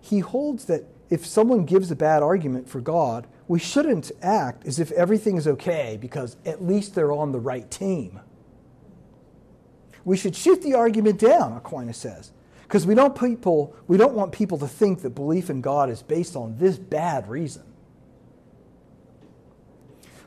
he 0.00 0.18
holds 0.18 0.64
that 0.64 0.84
if 1.10 1.24
someone 1.24 1.64
gives 1.64 1.90
a 1.90 1.96
bad 1.96 2.22
argument 2.22 2.68
for 2.68 2.80
God, 2.80 3.28
we 3.46 3.58
shouldn't 3.58 4.10
act 4.22 4.66
as 4.66 4.78
if 4.78 4.90
everything 4.92 5.36
is 5.36 5.46
okay 5.46 5.98
because 6.00 6.36
at 6.46 6.64
least 6.64 6.94
they're 6.94 7.12
on 7.12 7.32
the 7.32 7.40
right 7.40 7.70
team. 7.70 8.20
We 10.04 10.16
should 10.16 10.36
shoot 10.36 10.62
the 10.62 10.74
argument 10.74 11.18
down, 11.18 11.54
Aquinas 11.54 11.96
says, 11.96 12.32
because 12.62 12.86
we 12.86 12.94
don't 12.94 13.18
people 13.18 13.74
we 13.86 13.96
don't 13.96 14.14
want 14.14 14.32
people 14.32 14.58
to 14.58 14.68
think 14.68 15.02
that 15.02 15.10
belief 15.10 15.50
in 15.50 15.60
God 15.60 15.90
is 15.90 16.02
based 16.02 16.36
on 16.36 16.56
this 16.58 16.78
bad 16.78 17.28
reason. 17.28 17.62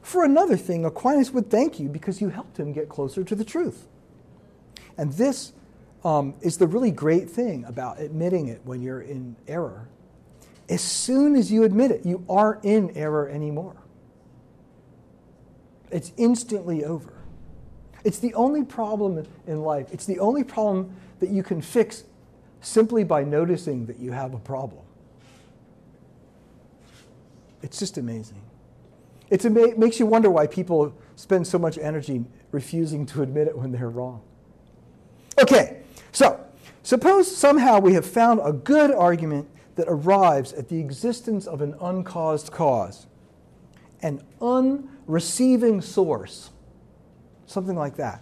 For 0.01 0.23
another 0.23 0.55
thing, 0.55 0.85
Aquinas 0.85 1.31
would 1.31 1.49
thank 1.49 1.79
you 1.79 1.89
because 1.89 2.21
you 2.21 2.29
helped 2.29 2.57
him 2.57 2.71
get 2.71 2.87
closer 2.87 3.23
to 3.23 3.35
the 3.35 3.43
truth. 3.43 3.87
And 4.97 5.11
this 5.13 5.51
um, 6.03 6.35
is 6.41 6.57
the 6.57 6.67
really 6.67 6.91
great 6.91 7.29
thing 7.29 7.65
about 7.65 7.99
admitting 7.99 8.47
it 8.47 8.61
when 8.63 8.81
you're 8.81 9.01
in 9.01 9.35
error 9.47 9.89
as 10.69 10.81
soon 10.81 11.35
as 11.35 11.51
you 11.51 11.63
admit 11.63 11.91
it, 11.91 12.05
you 12.05 12.25
aren't 12.29 12.65
in 12.65 12.95
error 12.97 13.29
anymore. 13.29 13.77
It's 15.91 16.11
instantly 16.17 16.83
over. 16.83 17.13
It's 18.03 18.19
the 18.19 18.33
only 18.33 18.63
problem 18.63 19.25
in 19.47 19.61
life. 19.61 19.87
It's 19.91 20.05
the 20.05 20.19
only 20.19 20.43
problem 20.43 20.95
that 21.19 21.29
you 21.29 21.43
can 21.43 21.61
fix 21.61 22.03
simply 22.61 23.03
by 23.03 23.23
noticing 23.23 23.85
that 23.85 23.99
you 23.99 24.11
have 24.11 24.33
a 24.33 24.39
problem. 24.39 24.81
It's 27.61 27.79
just 27.79 27.97
amazing. 27.97 28.41
It's 29.29 29.45
it 29.45 29.77
makes 29.77 29.99
you 29.99 30.05
wonder 30.05 30.29
why 30.29 30.47
people 30.47 30.93
spend 31.15 31.47
so 31.47 31.57
much 31.57 31.77
energy 31.77 32.23
refusing 32.51 33.05
to 33.07 33.21
admit 33.21 33.47
it 33.47 33.57
when 33.57 33.71
they're 33.71 33.89
wrong. 33.89 34.21
Okay, 35.39 35.81
so 36.11 36.39
suppose 36.83 37.35
somehow 37.35 37.79
we 37.79 37.93
have 37.93 38.05
found 38.05 38.39
a 38.43 38.53
good 38.53 38.91
argument 38.91 39.47
that 39.77 39.87
arrives 39.87 40.51
at 40.53 40.67
the 40.67 40.79
existence 40.79 41.47
of 41.47 41.61
an 41.61 41.75
uncaused 41.79 42.51
cause, 42.51 43.07
an 44.01 44.21
unreceiving 44.41 45.81
source, 45.81 46.49
something 47.45 47.75
like 47.75 47.95
that. 47.95 48.21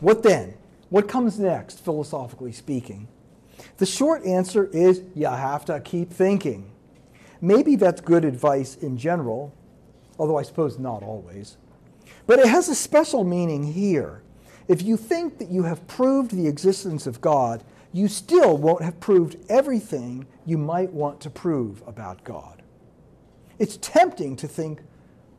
What 0.00 0.22
then? 0.22 0.54
What 0.88 1.08
comes 1.08 1.38
next, 1.38 1.84
philosophically 1.84 2.52
speaking? 2.52 3.08
The 3.78 3.86
short 3.86 4.24
answer 4.24 4.66
is 4.72 5.02
you 5.14 5.26
have 5.26 5.64
to 5.66 5.80
keep 5.80 6.10
thinking. 6.10 6.70
Maybe 7.40 7.76
that's 7.76 8.00
good 8.00 8.24
advice 8.24 8.76
in 8.76 8.96
general, 8.96 9.52
although 10.18 10.38
I 10.38 10.42
suppose 10.42 10.78
not 10.78 11.02
always. 11.02 11.56
But 12.26 12.38
it 12.38 12.46
has 12.46 12.68
a 12.68 12.74
special 12.74 13.24
meaning 13.24 13.72
here. 13.72 14.22
If 14.68 14.82
you 14.82 14.96
think 14.96 15.38
that 15.38 15.50
you 15.50 15.64
have 15.64 15.86
proved 15.86 16.30
the 16.30 16.46
existence 16.46 17.06
of 17.06 17.20
God, 17.20 17.64
you 17.96 18.08
still 18.08 18.58
won't 18.58 18.82
have 18.82 19.00
proved 19.00 19.36
everything 19.48 20.26
you 20.44 20.58
might 20.58 20.92
want 20.92 21.18
to 21.22 21.30
prove 21.30 21.82
about 21.86 22.22
God. 22.24 22.62
It's 23.58 23.78
tempting 23.78 24.36
to 24.36 24.46
think 24.46 24.80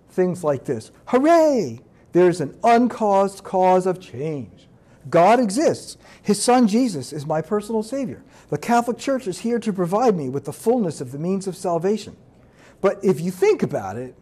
things 0.10 0.43
like 0.43 0.65
this 0.65 0.91
Hooray! 1.08 1.82
There's 2.13 2.41
an 2.41 2.58
uncaused 2.63 3.43
cause 3.43 3.86
of 3.86 4.00
change. 4.00 4.67
God 5.08 5.39
exists. 5.39 5.98
His 6.24 6.43
son 6.43 6.67
Jesus 6.67 7.13
is 7.13 7.28
my 7.28 7.41
personal 7.41 7.84
Savior. 7.84 8.24
The 8.50 8.58
Catholic 8.58 8.98
Church 8.98 9.28
is 9.28 9.39
here 9.39 9.60
to 9.60 9.72
provide 9.72 10.15
me 10.15 10.28
with 10.28 10.46
the 10.46 10.54
fullness 10.54 11.00
of 11.00 11.12
the 11.12 11.20
means 11.20 11.46
of 11.46 11.56
salvation. 11.56 12.17
But 12.82 13.04
if 13.04 13.22
you 13.22 13.30
think 13.30 13.62
about 13.62 13.98
it, 13.98 14.15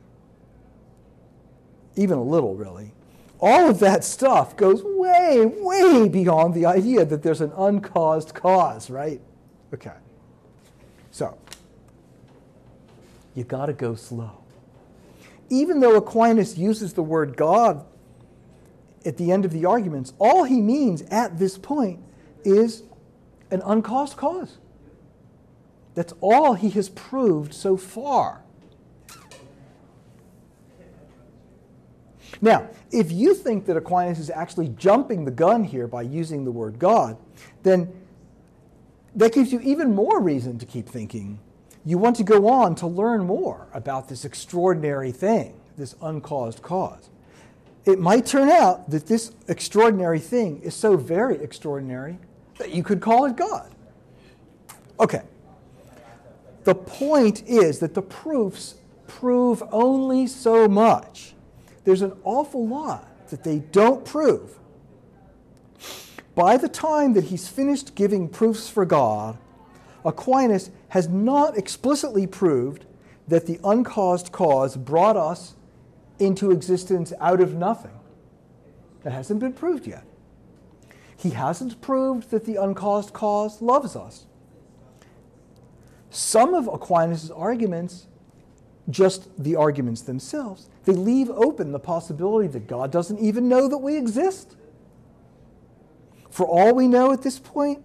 even 1.95 2.17
a 2.17 2.23
little 2.23 2.53
really, 2.53 2.91
all 3.45 3.69
of 3.69 3.77
that 3.77 4.03
stuff 4.03 4.57
goes 4.57 4.81
way, 4.83 5.45
way 5.45 6.09
beyond 6.09 6.55
the 6.55 6.65
idea 6.65 7.05
that 7.05 7.21
there's 7.21 7.41
an 7.41 7.51
uncaused 7.55 8.33
cause, 8.33 8.89
right? 8.89 9.21
Okay. 9.71 9.93
So, 11.11 11.37
you 13.35 13.43
got 13.43 13.67
to 13.67 13.73
go 13.73 13.93
slow. 13.93 14.41
Even 15.51 15.79
though 15.79 15.95
Aquinas 15.95 16.57
uses 16.57 16.93
the 16.93 17.03
word 17.03 17.37
God 17.37 17.85
at 19.05 19.17
the 19.17 19.31
end 19.31 19.45
of 19.45 19.51
the 19.51 19.63
arguments, 19.63 20.13
all 20.17 20.45
he 20.45 20.59
means 20.59 21.03
at 21.03 21.37
this 21.37 21.59
point 21.59 21.99
is 22.43 22.81
an 23.51 23.61
uncaused 23.63 24.17
cause. 24.17 24.57
That's 25.93 26.13
all 26.19 26.55
he 26.55 26.71
has 26.71 26.89
proved 26.89 27.53
so 27.53 27.77
far. 27.77 28.41
Now, 32.41 32.69
if 32.91 33.11
you 33.11 33.33
think 33.33 33.65
that 33.65 33.77
Aquinas 33.77 34.19
is 34.19 34.29
actually 34.29 34.69
jumping 34.69 35.25
the 35.25 35.31
gun 35.31 35.63
here 35.63 35.87
by 35.87 36.03
using 36.03 36.45
the 36.45 36.51
word 36.51 36.79
God, 36.79 37.17
then 37.63 37.91
that 39.15 39.33
gives 39.33 39.51
you 39.51 39.59
even 39.61 39.93
more 39.95 40.19
reason 40.21 40.59
to 40.59 40.65
keep 40.65 40.87
thinking. 40.87 41.39
You 41.85 41.97
want 41.97 42.15
to 42.17 42.23
go 42.23 42.47
on 42.47 42.75
to 42.75 42.87
learn 42.87 43.25
more 43.25 43.67
about 43.73 44.09
this 44.09 44.25
extraordinary 44.25 45.11
thing, 45.11 45.59
this 45.77 45.95
uncaused 46.01 46.61
cause. 46.61 47.09
It 47.85 47.99
might 47.99 48.25
turn 48.25 48.49
out 48.49 48.89
that 48.89 49.05
this 49.05 49.31
extraordinary 49.47 50.19
thing 50.19 50.61
is 50.61 50.73
so 50.73 50.97
very 50.97 51.37
extraordinary 51.37 52.17
that 52.57 52.71
you 52.71 52.83
could 52.83 52.99
call 52.99 53.25
it 53.25 53.35
God. 53.35 53.71
Okay. 54.99 55.21
The 56.63 56.73
point 56.73 57.43
is 57.45 57.77
that 57.79 57.93
the 57.93 58.01
proofs 58.01 58.75
prove 59.07 59.61
only 59.71 60.25
so 60.25 60.67
much. 60.67 61.34
There's 61.85 62.01
an 62.01 62.13
awful 62.23 62.67
lot 62.67 63.07
that 63.29 63.43
they 63.43 63.59
don't 63.59 64.03
prove. 64.03 64.59
By 66.35 66.57
the 66.57 66.67
time 66.67 67.13
that 67.13 67.25
he's 67.25 67.47
finished 67.47 67.95
giving 67.95 68.27
proofs 68.27 68.67
for 68.69 68.85
God, 68.85 69.37
Aquinas 70.03 70.69
has 70.89 71.07
not 71.07 71.57
explicitly 71.57 72.27
proved 72.27 72.85
that 73.27 73.45
the 73.45 73.59
uncaused 73.63 74.31
cause 74.31 74.75
brought 74.75 75.17
us 75.17 75.55
into 76.19 76.51
existence 76.51 77.13
out 77.19 77.41
of 77.41 77.55
nothing. 77.55 77.97
That 79.03 79.13
hasn't 79.13 79.39
been 79.39 79.53
proved 79.53 79.87
yet. 79.87 80.03
He 81.17 81.31
hasn't 81.31 81.81
proved 81.81 82.31
that 82.31 82.45
the 82.45 82.55
uncaused 82.55 83.13
cause 83.13 83.61
loves 83.61 83.95
us. 83.95 84.25
Some 86.09 86.53
of 86.53 86.67
Aquinas' 86.67 87.31
arguments, 87.31 88.07
just 88.89 89.27
the 89.41 89.55
arguments 89.55 90.01
themselves, 90.01 90.69
they 90.83 90.93
leave 90.93 91.29
open 91.29 91.71
the 91.71 91.79
possibility 91.79 92.47
that 92.49 92.67
God 92.67 92.91
doesn't 92.91 93.19
even 93.19 93.49
know 93.49 93.67
that 93.67 93.77
we 93.77 93.97
exist. 93.97 94.55
For 96.29 96.45
all 96.45 96.73
we 96.75 96.87
know 96.87 97.11
at 97.11 97.21
this 97.21 97.39
point, 97.39 97.83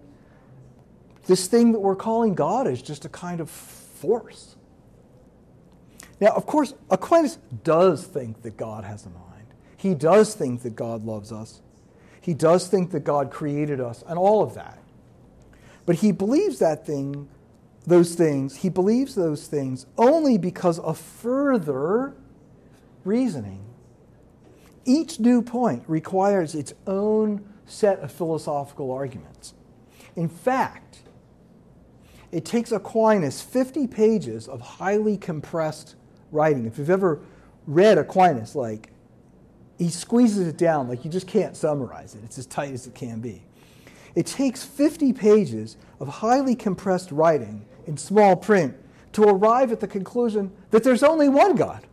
this 1.25 1.47
thing 1.47 1.71
that 1.71 1.79
we're 1.79 1.95
calling 1.95 2.35
God 2.35 2.67
is 2.67 2.81
just 2.81 3.05
a 3.05 3.09
kind 3.09 3.39
of 3.39 3.49
force. 3.49 4.55
Now, 6.19 6.29
of 6.29 6.45
course, 6.45 6.73
Aquinas 6.89 7.39
does 7.63 8.05
think 8.05 8.43
that 8.43 8.57
God 8.57 8.83
has 8.83 9.05
a 9.05 9.09
mind. 9.09 9.47
He 9.77 9.95
does 9.95 10.35
think 10.35 10.61
that 10.61 10.75
God 10.75 11.03
loves 11.03 11.31
us. 11.31 11.61
He 12.21 12.35
does 12.35 12.67
think 12.67 12.91
that 12.91 13.03
God 13.03 13.31
created 13.31 13.81
us 13.81 14.03
and 14.07 14.19
all 14.19 14.43
of 14.43 14.53
that. 14.53 14.77
But 15.87 15.95
he 15.95 16.11
believes 16.11 16.59
that 16.59 16.85
thing, 16.85 17.27
those 17.85 18.15
things, 18.15 18.57
he 18.57 18.69
believes 18.69 19.15
those 19.15 19.47
things 19.47 19.85
only 19.97 20.37
because 20.37 20.79
of 20.79 20.97
further 20.97 22.13
reasoning. 23.03 23.65
Each 24.85 25.19
new 25.19 25.41
point 25.41 25.83
requires 25.87 26.55
its 26.55 26.73
own 26.85 27.43
set 27.65 27.99
of 27.99 28.11
philosophical 28.11 28.91
arguments. 28.91 29.53
In 30.15 30.29
fact, 30.29 30.99
it 32.31 32.45
takes 32.45 32.71
Aquinas 32.71 33.41
50 33.41 33.87
pages 33.87 34.47
of 34.47 34.61
highly 34.61 35.17
compressed 35.17 35.95
writing. 36.31 36.65
If 36.65 36.77
you've 36.77 36.89
ever 36.89 37.19
read 37.67 37.97
Aquinas, 37.97 38.55
like, 38.55 38.89
he 39.77 39.89
squeezes 39.89 40.47
it 40.47 40.57
down, 40.57 40.87
like, 40.87 41.03
you 41.03 41.11
just 41.11 41.27
can't 41.27 41.57
summarize 41.57 42.15
it. 42.15 42.23
It's 42.23 42.37
as 42.37 42.45
tight 42.45 42.73
as 42.73 42.87
it 42.87 42.93
can 42.93 43.19
be. 43.19 43.43
It 44.15 44.25
takes 44.25 44.63
50 44.63 45.13
pages 45.13 45.77
of 45.99 46.07
highly 46.07 46.55
compressed 46.55 47.11
writing 47.11 47.65
in 47.87 47.97
small 47.97 48.35
print 48.35 48.75
to 49.13 49.23
arrive 49.23 49.71
at 49.71 49.79
the 49.79 49.87
conclusion 49.87 50.51
that 50.71 50.83
there's 50.83 51.03
only 51.03 51.29
one 51.29 51.55
God. 51.55 51.85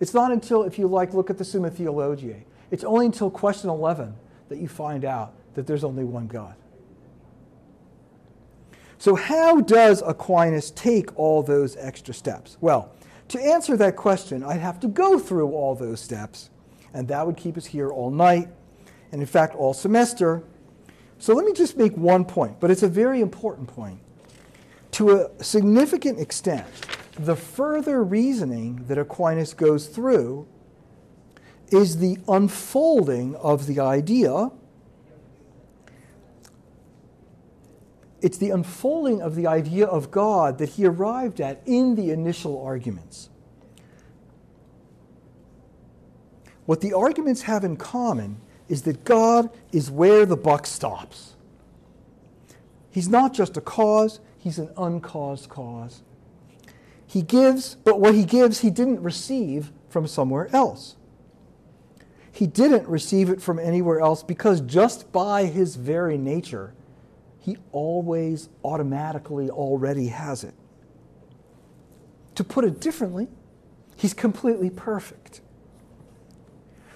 It's 0.00 0.14
not 0.14 0.32
until, 0.32 0.62
if 0.62 0.78
you 0.78 0.86
like, 0.86 1.12
look 1.12 1.30
at 1.30 1.38
the 1.38 1.44
Summa 1.44 1.70
Theologiae, 1.70 2.44
it's 2.70 2.84
only 2.84 3.06
until 3.06 3.30
question 3.30 3.68
11 3.68 4.14
that 4.48 4.58
you 4.58 4.68
find 4.68 5.04
out 5.04 5.34
that 5.54 5.66
there's 5.66 5.84
only 5.84 6.04
one 6.04 6.26
God. 6.26 6.54
So, 8.98 9.14
how 9.14 9.60
does 9.60 10.02
Aquinas 10.02 10.70
take 10.72 11.18
all 11.18 11.42
those 11.42 11.76
extra 11.76 12.12
steps? 12.12 12.58
Well, 12.60 12.92
to 13.28 13.40
answer 13.40 13.76
that 13.78 13.96
question, 13.96 14.42
I'd 14.42 14.60
have 14.60 14.78
to 14.80 14.88
go 14.88 15.18
through 15.18 15.52
all 15.52 15.74
those 15.74 16.00
steps, 16.00 16.50
and 16.92 17.08
that 17.08 17.26
would 17.26 17.36
keep 17.36 17.56
us 17.56 17.64
here 17.64 17.90
all 17.90 18.10
night, 18.10 18.48
and 19.12 19.22
in 19.22 19.26
fact, 19.26 19.54
all 19.54 19.72
semester. 19.72 20.42
So, 21.18 21.34
let 21.34 21.46
me 21.46 21.52
just 21.52 21.78
make 21.78 21.96
one 21.96 22.24
point, 22.24 22.60
but 22.60 22.70
it's 22.70 22.82
a 22.82 22.88
very 22.88 23.20
important 23.20 23.68
point. 23.68 24.00
To 24.92 25.10
a 25.10 25.44
significant 25.44 26.18
extent, 26.20 26.66
the 27.14 27.36
further 27.36 28.02
reasoning 28.02 28.84
that 28.88 28.98
Aquinas 28.98 29.54
goes 29.54 29.86
through 29.86 30.46
is 31.70 31.98
the 31.98 32.18
unfolding 32.28 33.36
of 33.36 33.66
the 33.66 33.80
idea. 33.80 34.50
It's 38.20 38.38
the 38.38 38.50
unfolding 38.50 39.22
of 39.22 39.34
the 39.34 39.46
idea 39.46 39.86
of 39.86 40.10
God 40.10 40.58
that 40.58 40.70
he 40.70 40.84
arrived 40.84 41.40
at 41.40 41.62
in 41.64 41.94
the 41.94 42.10
initial 42.10 42.60
arguments. 42.62 43.30
What 46.66 46.80
the 46.80 46.92
arguments 46.92 47.42
have 47.42 47.64
in 47.64 47.76
common 47.76 48.40
is 48.68 48.82
that 48.82 49.04
God 49.04 49.50
is 49.72 49.90
where 49.90 50.26
the 50.26 50.36
buck 50.36 50.66
stops. 50.66 51.34
He's 52.90 53.08
not 53.08 53.32
just 53.32 53.56
a 53.56 53.60
cause, 53.60 54.20
he's 54.40 54.58
an 54.58 54.70
uncaused 54.76 55.48
cause. 55.48 56.02
He 57.06 57.22
gives, 57.22 57.74
but 57.74 58.00
what 58.00 58.14
he 58.14 58.24
gives, 58.24 58.60
he 58.60 58.70
didn't 58.70 59.02
receive 59.02 59.70
from 59.88 60.06
somewhere 60.06 60.48
else. 60.54 60.96
He 62.32 62.46
didn't 62.46 62.88
receive 62.88 63.28
it 63.28 63.42
from 63.42 63.58
anywhere 63.58 64.00
else 64.00 64.22
because 64.22 64.60
just 64.60 65.12
by 65.12 65.44
his 65.44 65.76
very 65.76 66.16
nature, 66.16 66.72
he 67.38 67.58
always 67.72 68.48
automatically 68.64 69.50
already 69.50 70.08
has 70.08 70.44
it. 70.44 70.54
To 72.36 72.44
put 72.44 72.64
it 72.64 72.80
differently, 72.80 73.28
he's 73.96 74.14
completely 74.14 74.70
perfect. 74.70 75.40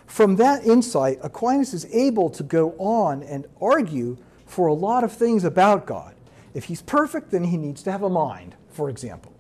From 0.07 0.37
that 0.37 0.65
insight, 0.65 1.19
Aquinas 1.23 1.75
is 1.75 1.87
able 1.93 2.31
to 2.31 2.43
go 2.43 2.71
on 2.79 3.23
and 3.23 3.47
argue 3.61 4.17
for 4.47 4.69
a 4.69 4.75
lot 4.75 5.03
of 5.03 5.13
things 5.13 5.45
about 5.45 5.87
God. 5.87 6.15
If 6.55 6.65
he's 6.65 6.83
perfect, 6.83 7.31
then 7.31 7.45
he 7.45 7.57
needs 7.57 7.83
to 7.83 7.93
have 7.93 8.03
a 8.03 8.09
mind, 8.09 8.55
for 8.71 8.89
example. 8.89 9.33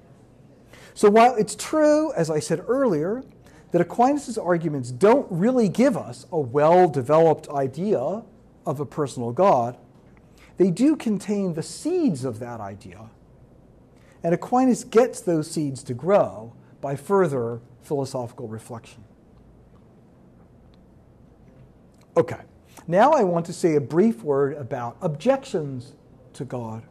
So 0.94 1.08
while 1.08 1.34
it's 1.36 1.54
true, 1.54 2.12
as 2.12 2.30
I 2.30 2.40
said 2.40 2.64
earlier, 2.66 3.24
that 3.70 3.80
Aquinas' 3.80 4.38
arguments 4.38 4.90
don't 4.90 5.26
really 5.30 5.68
give 5.68 5.96
us 5.96 6.26
a 6.30 6.38
well 6.38 6.88
developed 6.88 7.48
idea 7.48 8.22
of 8.66 8.80
a 8.80 8.86
personal 8.86 9.32
God, 9.32 9.76
they 10.56 10.70
do 10.70 10.94
contain 10.96 11.54
the 11.54 11.62
seeds 11.62 12.24
of 12.24 12.38
that 12.38 12.60
idea. 12.60 13.10
And 14.22 14.34
Aquinas 14.34 14.84
gets 14.84 15.20
those 15.20 15.50
seeds 15.50 15.82
to 15.84 15.94
grow 15.94 16.52
by 16.80 16.96
further 16.96 17.60
philosophical 17.82 18.48
reflection. 18.48 19.04
Okay, 22.16 22.40
now 22.86 23.10
I 23.10 23.24
want 23.24 23.44
to 23.46 23.52
say 23.52 23.74
a 23.74 23.80
brief 23.80 24.22
word 24.22 24.56
about 24.56 24.96
objections 25.00 25.94
to 26.34 26.44
God. 26.44 26.84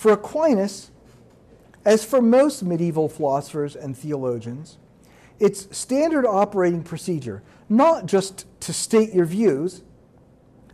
For 0.00 0.12
Aquinas, 0.12 0.90
as 1.84 2.06
for 2.06 2.22
most 2.22 2.62
medieval 2.62 3.06
philosophers 3.06 3.76
and 3.76 3.94
theologians, 3.94 4.78
it's 5.38 5.76
standard 5.76 6.24
operating 6.24 6.82
procedure, 6.82 7.42
not 7.68 8.06
just 8.06 8.46
to 8.60 8.72
state 8.72 9.12
your 9.12 9.26
views 9.26 9.82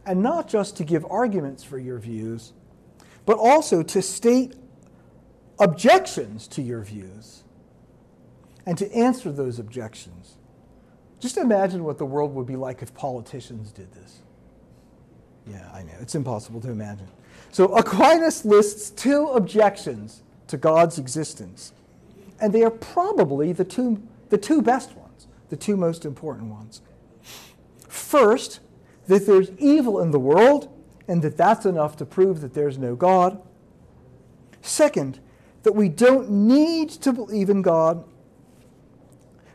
and 0.07 0.23
not 0.23 0.47
just 0.47 0.77
to 0.77 0.85
give 0.85 1.05
arguments 1.11 1.65
for 1.65 1.77
your 1.77 1.99
views, 1.99 2.53
but 3.25 3.37
also 3.37 3.83
to 3.83 4.01
state 4.01 4.55
objections 5.59 6.47
to 6.47 6.63
your 6.63 6.83
views 6.83 7.43
and 8.65 8.79
to 8.79 8.89
answer 8.95 9.33
those 9.33 9.59
objections. 9.59 10.37
Just 11.19 11.37
imagine 11.37 11.83
what 11.83 11.99
the 11.99 12.07
world 12.07 12.33
would 12.37 12.47
be 12.47 12.55
like 12.55 12.81
if 12.81 12.95
politicians 12.95 13.73
did 13.73 13.93
this. 13.93 14.21
Yeah, 15.47 15.69
I 15.73 15.83
know. 15.83 15.95
It's 16.01 16.15
impossible 16.15 16.61
to 16.63 16.71
imagine. 16.71 17.09
So 17.53 17.75
Aquinas 17.77 18.45
lists 18.45 18.91
two 18.91 19.29
objections 19.29 20.23
to 20.49 20.57
God's 20.57 20.99
existence, 20.99 21.73
and 22.41 22.53
they 22.53 22.63
are 22.63 22.71
probably 22.71 23.53
the 23.53 23.65
two 23.65 24.03
the 24.29 24.39
two 24.39 24.61
best 24.61 24.97
ones, 24.97 25.29
the 25.51 25.57
two 25.57 25.77
most 25.77 26.05
important 26.05 26.51
ones. 26.51 26.83
First, 27.89 28.61
that 29.07 29.27
there's 29.27 29.51
evil 29.59 30.01
in 30.01 30.11
the 30.11 30.19
world 30.19 30.69
and 31.09 31.23
that 31.23 31.37
that's 31.37 31.65
enough 31.65 31.97
to 31.97 32.05
prove 32.05 32.41
that 32.41 32.55
there's 32.55 32.79
no 32.79 32.97
God. 32.97 33.41
Second, 34.61 35.21
that 35.63 35.73
we 35.73 35.89
don't 35.89 36.31
need 36.31 36.91
to 36.91 37.13
believe 37.13 37.51
in 37.51 37.63
God 37.63 38.05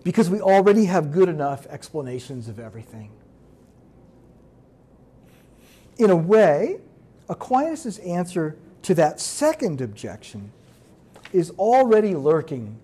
because 0.03 0.29
we 0.29 0.39
already 0.41 0.85
have 0.85 1.11
good 1.11 1.29
enough 1.29 1.65
explanations 1.67 2.47
of 2.47 2.59
everything. 2.59 3.11
In 6.01 6.09
a 6.09 6.15
way, 6.15 6.79
Aquinas' 7.29 7.99
answer 7.99 8.57
to 8.81 8.95
that 8.95 9.19
second 9.19 9.81
objection 9.81 10.51
is 11.31 11.51
already 11.59 12.15
lurking 12.15 12.79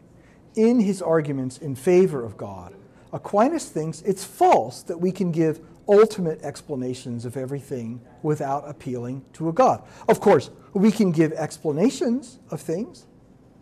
in 0.53 0.79
his 0.79 1.01
arguments 1.01 1.57
in 1.57 1.73
favor 1.73 2.23
of 2.23 2.37
God. 2.37 2.75
Aquinas 3.11 3.69
thinks 3.69 4.03
it's 4.03 4.23
false 4.23 4.83
that 4.83 4.99
we 4.99 5.11
can 5.11 5.31
give 5.31 5.61
ultimate 5.89 6.43
explanations 6.43 7.25
of 7.25 7.35
everything 7.37 7.99
without 8.21 8.69
appealing 8.69 9.25
to 9.33 9.49
a 9.49 9.51
God. 9.51 9.81
Of 10.07 10.19
course, 10.19 10.51
we 10.73 10.91
can 10.91 11.11
give 11.11 11.31
explanations 11.33 12.37
of 12.51 12.61
things 12.61 13.07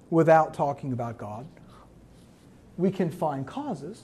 without 0.10 0.54
talking 0.54 0.92
about 0.92 1.18
God. 1.18 1.48
We 2.76 2.92
can 2.92 3.10
find 3.10 3.48
causes. 3.48 4.04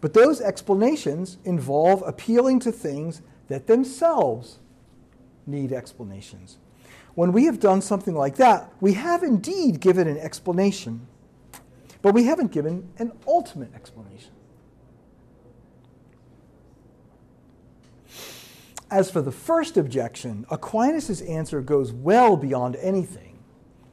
But 0.00 0.14
those 0.14 0.40
explanations 0.40 1.38
involve 1.44 2.04
appealing 2.06 2.60
to 2.60 2.70
things 2.70 3.22
that 3.48 3.66
themselves 3.66 4.58
need 5.46 5.72
explanations. 5.72 6.58
When 7.14 7.32
we 7.32 7.44
have 7.44 7.60
done 7.60 7.80
something 7.80 8.14
like 8.14 8.36
that, 8.36 8.72
we 8.80 8.92
have 8.94 9.22
indeed 9.22 9.80
given 9.80 10.06
an 10.06 10.18
explanation, 10.18 11.06
but 12.02 12.12
we 12.12 12.24
haven't 12.24 12.52
given 12.52 12.88
an 12.98 13.12
ultimate 13.26 13.74
explanation. 13.74 14.32
As 18.90 19.10
for 19.10 19.20
the 19.20 19.32
first 19.32 19.76
objection, 19.76 20.46
Aquinas' 20.50 21.20
answer 21.22 21.60
goes 21.60 21.92
well 21.92 22.36
beyond 22.36 22.76
anything 22.76 23.38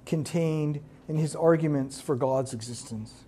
contained 0.05 0.81
in 1.07 1.15
his 1.15 1.35
arguments 1.35 1.99
for 1.99 2.15
God's 2.15 2.53
existence. 2.53 3.23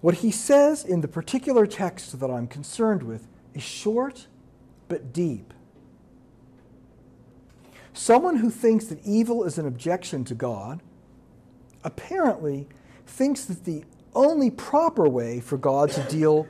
What 0.00 0.16
he 0.16 0.30
says 0.30 0.84
in 0.84 1.00
the 1.00 1.08
particular 1.08 1.66
text 1.66 2.18
that 2.20 2.30
I'm 2.30 2.46
concerned 2.46 3.02
with 3.02 3.28
is 3.54 3.62
short 3.62 4.26
but 4.88 5.12
deep. 5.12 5.54
Someone 7.92 8.36
who 8.36 8.50
thinks 8.50 8.86
that 8.86 9.04
evil 9.04 9.44
is 9.44 9.58
an 9.58 9.66
objection 9.66 10.24
to 10.24 10.34
God 10.34 10.82
apparently 11.84 12.68
thinks 13.06 13.44
that 13.44 13.64
the 13.64 13.84
only 14.14 14.50
proper 14.50 15.08
way 15.08 15.40
for 15.40 15.56
God 15.56 15.90
to 15.90 16.02
deal. 16.04 16.46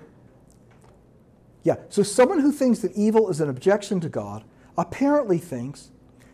Yeah, 1.62 1.76
so 1.88 2.02
someone 2.02 2.40
who 2.40 2.52
thinks 2.52 2.80
that 2.80 2.92
evil 2.92 3.28
is 3.28 3.40
an 3.40 3.48
objection 3.48 4.00
to 4.00 4.08
God 4.08 4.44
apparently 4.76 5.38
thinks 5.38 5.90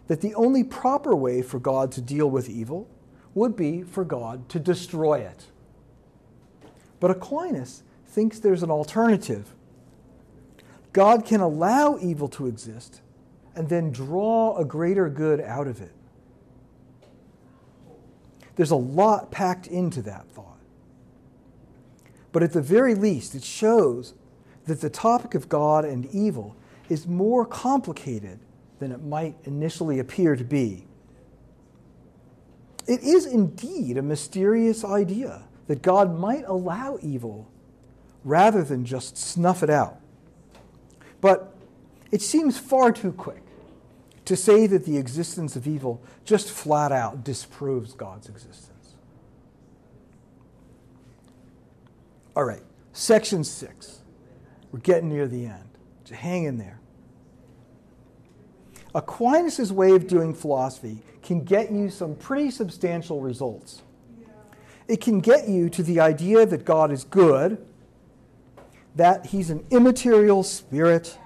that 0.06 0.20
the 0.20 0.34
only 0.34 0.62
proper 0.62 1.14
way 1.14 1.42
for 1.42 1.58
God 1.58 1.90
to 1.92 2.00
deal 2.00 2.30
with 2.30 2.48
evil 2.48 2.88
would 3.34 3.56
be 3.56 3.82
for 3.82 4.04
God 4.04 4.48
to 4.50 4.60
destroy 4.60 5.18
it. 5.20 5.46
But 7.00 7.10
Aquinas 7.10 7.82
thinks 8.06 8.38
there's 8.38 8.62
an 8.62 8.70
alternative. 8.70 9.54
God 10.94 11.26
can 11.26 11.40
allow 11.40 11.98
evil 12.00 12.28
to 12.28 12.46
exist 12.46 13.02
and 13.54 13.68
then 13.68 13.90
draw 13.90 14.56
a 14.56 14.64
greater 14.64 15.10
good 15.10 15.40
out 15.40 15.66
of 15.66 15.82
it. 15.82 15.92
There's 18.56 18.70
a 18.70 18.76
lot 18.76 19.32
packed 19.32 19.66
into 19.66 20.00
that 20.02 20.26
thought. 20.28 20.60
But 22.30 22.44
at 22.44 22.52
the 22.52 22.62
very 22.62 22.94
least, 22.94 23.34
it 23.34 23.42
shows 23.42 24.14
that 24.66 24.80
the 24.80 24.88
topic 24.88 25.34
of 25.34 25.48
God 25.48 25.84
and 25.84 26.06
evil 26.06 26.56
is 26.88 27.08
more 27.08 27.44
complicated 27.44 28.38
than 28.78 28.92
it 28.92 29.02
might 29.02 29.34
initially 29.44 29.98
appear 29.98 30.36
to 30.36 30.44
be. 30.44 30.86
It 32.86 33.02
is 33.02 33.26
indeed 33.26 33.96
a 33.96 34.02
mysterious 34.02 34.84
idea 34.84 35.42
that 35.66 35.82
God 35.82 36.16
might 36.16 36.44
allow 36.46 36.98
evil 37.02 37.50
rather 38.22 38.62
than 38.62 38.84
just 38.84 39.16
snuff 39.16 39.64
it 39.64 39.70
out. 39.70 39.98
But 41.24 41.54
it 42.12 42.20
seems 42.20 42.58
far 42.58 42.92
too 42.92 43.10
quick 43.10 43.40
to 44.26 44.36
say 44.36 44.66
that 44.66 44.84
the 44.84 44.98
existence 44.98 45.56
of 45.56 45.66
evil 45.66 46.02
just 46.26 46.50
flat 46.50 46.92
out 46.92 47.24
disproves 47.24 47.94
God's 47.94 48.28
existence. 48.28 48.96
All 52.36 52.44
right, 52.44 52.62
section 52.92 53.42
six. 53.42 54.00
We're 54.70 54.80
getting 54.80 55.08
near 55.08 55.26
the 55.26 55.46
end. 55.46 55.64
Just 56.04 56.20
hang 56.20 56.44
in 56.44 56.58
there. 56.58 56.78
Aquinas' 58.94 59.72
way 59.72 59.92
of 59.92 60.06
doing 60.06 60.34
philosophy 60.34 60.98
can 61.22 61.42
get 61.42 61.72
you 61.72 61.88
some 61.88 62.16
pretty 62.16 62.50
substantial 62.50 63.22
results. 63.22 63.80
It 64.88 65.00
can 65.00 65.20
get 65.20 65.48
you 65.48 65.70
to 65.70 65.82
the 65.82 66.00
idea 66.00 66.44
that 66.44 66.66
God 66.66 66.92
is 66.92 67.02
good, 67.02 67.66
that 68.94 69.26
he's 69.26 69.50
an 69.50 69.64
immaterial 69.70 70.42
spirit, 70.42 71.18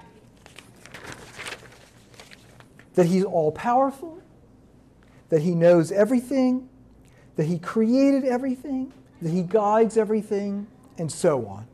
that 2.95 3.05
he's 3.05 3.23
all 3.23 3.51
powerful, 3.51 4.21
that 5.29 5.41
he 5.41 5.53
knows 5.53 5.91
everything, 5.91 6.67
that 7.35 7.45
he 7.45 7.59
created 7.59 8.25
everything, 8.25 8.91
that 9.21 9.29
he 9.29 9.43
guides 9.43 9.97
everything, 9.97 10.67
and 10.97 11.11
so 11.11 11.45
on. 11.47 11.67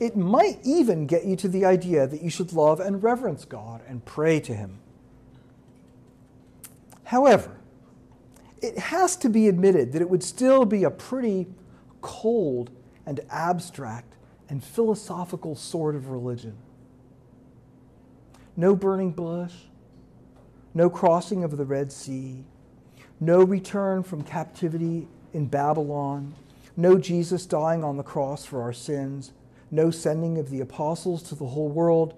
It 0.00 0.16
might 0.16 0.58
even 0.64 1.06
get 1.06 1.24
you 1.24 1.36
to 1.36 1.48
the 1.48 1.64
idea 1.64 2.06
that 2.06 2.20
you 2.20 2.28
should 2.28 2.52
love 2.52 2.80
and 2.80 3.02
reverence 3.02 3.44
God 3.44 3.80
and 3.86 4.04
pray 4.04 4.40
to 4.40 4.54
him. 4.54 4.80
However, 7.04 7.56
it 8.60 8.78
has 8.78 9.14
to 9.16 9.28
be 9.28 9.46
admitted 9.46 9.92
that 9.92 10.02
it 10.02 10.10
would 10.10 10.22
still 10.22 10.64
be 10.64 10.84
a 10.84 10.90
pretty 10.90 11.46
cold 12.00 12.70
and 13.06 13.20
abstract 13.30 14.14
and 14.48 14.62
philosophical 14.62 15.54
sort 15.54 15.94
of 15.94 16.08
religion. 16.08 16.56
No 18.56 18.76
burning 18.76 19.12
bush, 19.12 19.52
no 20.74 20.88
crossing 20.90 21.44
of 21.44 21.56
the 21.56 21.64
Red 21.64 21.90
Sea, 21.90 22.44
no 23.20 23.42
return 23.42 24.02
from 24.02 24.22
captivity 24.22 25.08
in 25.32 25.46
Babylon, 25.46 26.34
no 26.76 26.98
Jesus 26.98 27.46
dying 27.46 27.84
on 27.84 27.96
the 27.96 28.02
cross 28.02 28.44
for 28.44 28.62
our 28.62 28.72
sins, 28.72 29.32
no 29.70 29.90
sending 29.90 30.38
of 30.38 30.50
the 30.50 30.60
apostles 30.60 31.22
to 31.24 31.34
the 31.34 31.46
whole 31.46 31.68
world. 31.68 32.14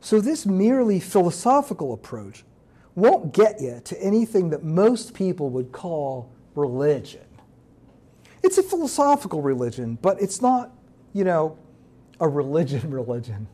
So, 0.00 0.20
this 0.20 0.46
merely 0.46 0.98
philosophical 0.98 1.92
approach 1.92 2.44
won't 2.94 3.32
get 3.32 3.60
you 3.60 3.80
to 3.84 4.02
anything 4.02 4.50
that 4.50 4.62
most 4.62 5.14
people 5.14 5.50
would 5.50 5.72
call 5.72 6.30
religion. 6.54 7.24
It's 8.42 8.58
a 8.58 8.62
philosophical 8.62 9.40
religion, 9.40 9.98
but 10.02 10.20
it's 10.20 10.42
not, 10.42 10.72
you 11.12 11.24
know, 11.24 11.58
a 12.20 12.28
religion 12.28 12.90
religion. 12.92 13.48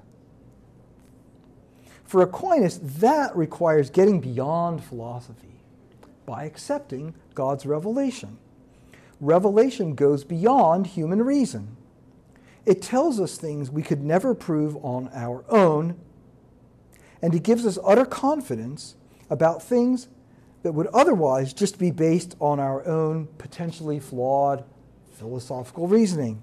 For 2.04 2.22
Aquinas, 2.22 2.78
that 2.78 3.36
requires 3.36 3.90
getting 3.90 4.20
beyond 4.20 4.82
philosophy 4.82 5.60
by 6.24 6.44
accepting 6.44 7.14
God's 7.34 7.66
revelation. 7.66 8.38
Revelation 9.20 9.94
goes 9.94 10.24
beyond 10.24 10.86
human 10.88 11.22
reason. 11.22 11.76
It 12.64 12.82
tells 12.82 13.20
us 13.20 13.36
things 13.36 13.70
we 13.70 13.82
could 13.82 14.02
never 14.02 14.34
prove 14.34 14.76
on 14.84 15.10
our 15.12 15.44
own, 15.48 15.96
and 17.20 17.34
it 17.34 17.42
gives 17.42 17.66
us 17.66 17.78
utter 17.84 18.04
confidence 18.04 18.94
about 19.30 19.62
things 19.62 20.08
that 20.62 20.72
would 20.72 20.86
otherwise 20.88 21.52
just 21.52 21.78
be 21.78 21.90
based 21.90 22.36
on 22.40 22.60
our 22.60 22.86
own 22.86 23.28
potentially 23.38 23.98
flawed 23.98 24.64
philosophical 25.12 25.88
reasoning. 25.88 26.42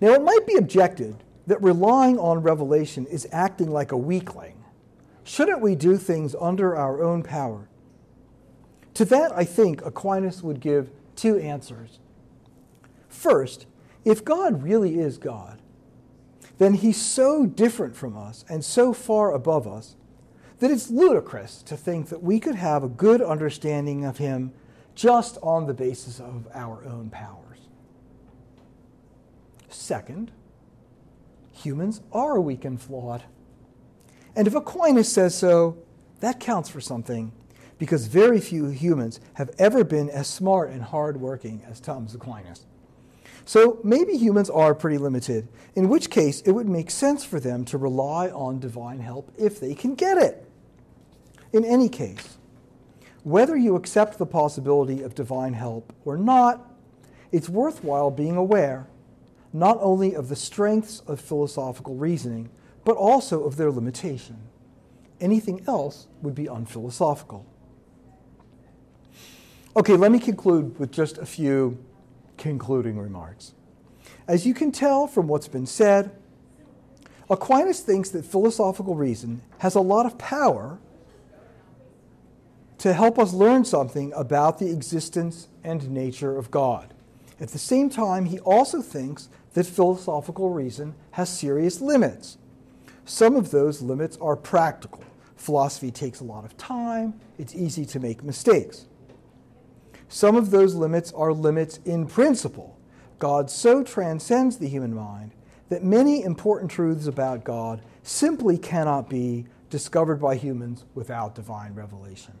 Now, 0.00 0.14
it 0.14 0.22
might 0.22 0.46
be 0.46 0.56
objected 0.56 1.22
that 1.46 1.62
relying 1.62 2.18
on 2.18 2.42
revelation 2.42 3.06
is 3.06 3.28
acting 3.32 3.70
like 3.70 3.92
a 3.92 3.96
weakling. 3.96 4.64
Shouldn't 5.24 5.60
we 5.60 5.74
do 5.74 5.96
things 5.96 6.34
under 6.40 6.76
our 6.76 7.02
own 7.02 7.22
power? 7.22 7.68
To 8.94 9.04
that, 9.06 9.32
I 9.36 9.44
think 9.44 9.84
Aquinas 9.84 10.42
would 10.42 10.60
give 10.60 10.90
two 11.16 11.38
answers. 11.38 11.98
First, 13.08 13.66
if 14.04 14.24
God 14.24 14.62
really 14.62 14.98
is 14.98 15.18
God, 15.18 15.60
then 16.58 16.74
he's 16.74 17.00
so 17.00 17.46
different 17.46 17.96
from 17.96 18.16
us 18.16 18.44
and 18.48 18.64
so 18.64 18.92
far 18.92 19.32
above 19.32 19.66
us 19.66 19.96
that 20.58 20.70
it's 20.70 20.90
ludicrous 20.90 21.62
to 21.62 21.76
think 21.76 22.08
that 22.08 22.22
we 22.22 22.38
could 22.38 22.54
have 22.54 22.82
a 22.82 22.88
good 22.88 23.22
understanding 23.22 24.04
of 24.04 24.18
him 24.18 24.52
just 24.94 25.38
on 25.42 25.66
the 25.66 25.74
basis 25.74 26.20
of 26.20 26.46
our 26.54 26.84
own 26.84 27.08
powers. 27.10 27.49
Second, 29.70 30.32
humans 31.52 32.00
are 32.12 32.40
weak 32.40 32.64
and 32.64 32.80
flawed. 32.80 33.22
And 34.34 34.46
if 34.46 34.54
Aquinas 34.54 35.10
says 35.10 35.34
so, 35.34 35.78
that 36.20 36.40
counts 36.40 36.68
for 36.68 36.80
something 36.80 37.32
because 37.78 38.06
very 38.06 38.40
few 38.40 38.66
humans 38.66 39.20
have 39.34 39.50
ever 39.58 39.84
been 39.84 40.10
as 40.10 40.26
smart 40.26 40.70
and 40.70 40.82
hardworking 40.82 41.62
as 41.68 41.80
Thomas 41.80 42.14
Aquinas. 42.14 42.66
So 43.46 43.80
maybe 43.82 44.16
humans 44.16 44.50
are 44.50 44.74
pretty 44.74 44.98
limited, 44.98 45.48
in 45.74 45.88
which 45.88 46.10
case 46.10 46.42
it 46.42 46.50
would 46.50 46.68
make 46.68 46.90
sense 46.90 47.24
for 47.24 47.40
them 47.40 47.64
to 47.66 47.78
rely 47.78 48.28
on 48.28 48.60
divine 48.60 49.00
help 49.00 49.32
if 49.38 49.58
they 49.58 49.74
can 49.74 49.94
get 49.94 50.18
it. 50.18 50.46
In 51.52 51.64
any 51.64 51.88
case, 51.88 52.36
whether 53.22 53.56
you 53.56 53.76
accept 53.76 54.18
the 54.18 54.26
possibility 54.26 55.02
of 55.02 55.14
divine 55.14 55.54
help 55.54 55.92
or 56.04 56.16
not, 56.16 56.70
it's 57.32 57.48
worthwhile 57.48 58.10
being 58.10 58.36
aware 58.36 58.86
not 59.52 59.78
only 59.80 60.14
of 60.14 60.28
the 60.28 60.36
strengths 60.36 61.00
of 61.06 61.20
philosophical 61.20 61.94
reasoning, 61.94 62.50
but 62.84 62.96
also 62.96 63.44
of 63.44 63.56
their 63.56 63.70
limitation. 63.70 64.38
Anything 65.20 65.62
else 65.66 66.06
would 66.22 66.34
be 66.34 66.46
unphilosophical. 66.46 67.44
Okay, 69.76 69.96
let 69.96 70.10
me 70.10 70.18
conclude 70.18 70.78
with 70.78 70.90
just 70.90 71.18
a 71.18 71.26
few 71.26 71.78
concluding 72.36 72.98
remarks. 72.98 73.54
As 74.26 74.46
you 74.46 74.54
can 74.54 74.72
tell 74.72 75.06
from 75.06 75.28
what's 75.28 75.48
been 75.48 75.66
said, 75.66 76.10
Aquinas 77.28 77.80
thinks 77.80 78.10
that 78.10 78.24
philosophical 78.24 78.94
reason 78.94 79.42
has 79.58 79.74
a 79.74 79.80
lot 79.80 80.06
of 80.06 80.18
power 80.18 80.78
to 82.78 82.92
help 82.92 83.18
us 83.18 83.32
learn 83.32 83.64
something 83.64 84.12
about 84.16 84.58
the 84.58 84.70
existence 84.70 85.48
and 85.62 85.90
nature 85.90 86.36
of 86.36 86.50
God. 86.50 86.94
At 87.40 87.48
the 87.48 87.58
same 87.58 87.88
time, 87.88 88.26
he 88.26 88.38
also 88.40 88.82
thinks 88.82 89.28
that 89.54 89.66
philosophical 89.66 90.50
reason 90.50 90.94
has 91.12 91.28
serious 91.28 91.80
limits. 91.80 92.38
Some 93.04 93.34
of 93.34 93.50
those 93.50 93.82
limits 93.82 94.18
are 94.20 94.36
practical. 94.36 95.02
Philosophy 95.36 95.90
takes 95.90 96.20
a 96.20 96.24
lot 96.24 96.44
of 96.44 96.56
time, 96.58 97.18
it's 97.38 97.54
easy 97.54 97.86
to 97.86 97.98
make 97.98 98.22
mistakes. 98.22 98.86
Some 100.08 100.36
of 100.36 100.50
those 100.50 100.74
limits 100.74 101.12
are 101.12 101.32
limits 101.32 101.78
in 101.84 102.06
principle. 102.06 102.78
God 103.18 103.50
so 103.50 103.82
transcends 103.82 104.58
the 104.58 104.68
human 104.68 104.94
mind 104.94 105.32
that 105.68 105.84
many 105.84 106.22
important 106.22 106.70
truths 106.70 107.06
about 107.06 107.44
God 107.44 107.80
simply 108.02 108.58
cannot 108.58 109.08
be 109.08 109.46
discovered 109.70 110.20
by 110.20 110.34
humans 110.34 110.84
without 110.94 111.34
divine 111.34 111.74
revelation. 111.74 112.34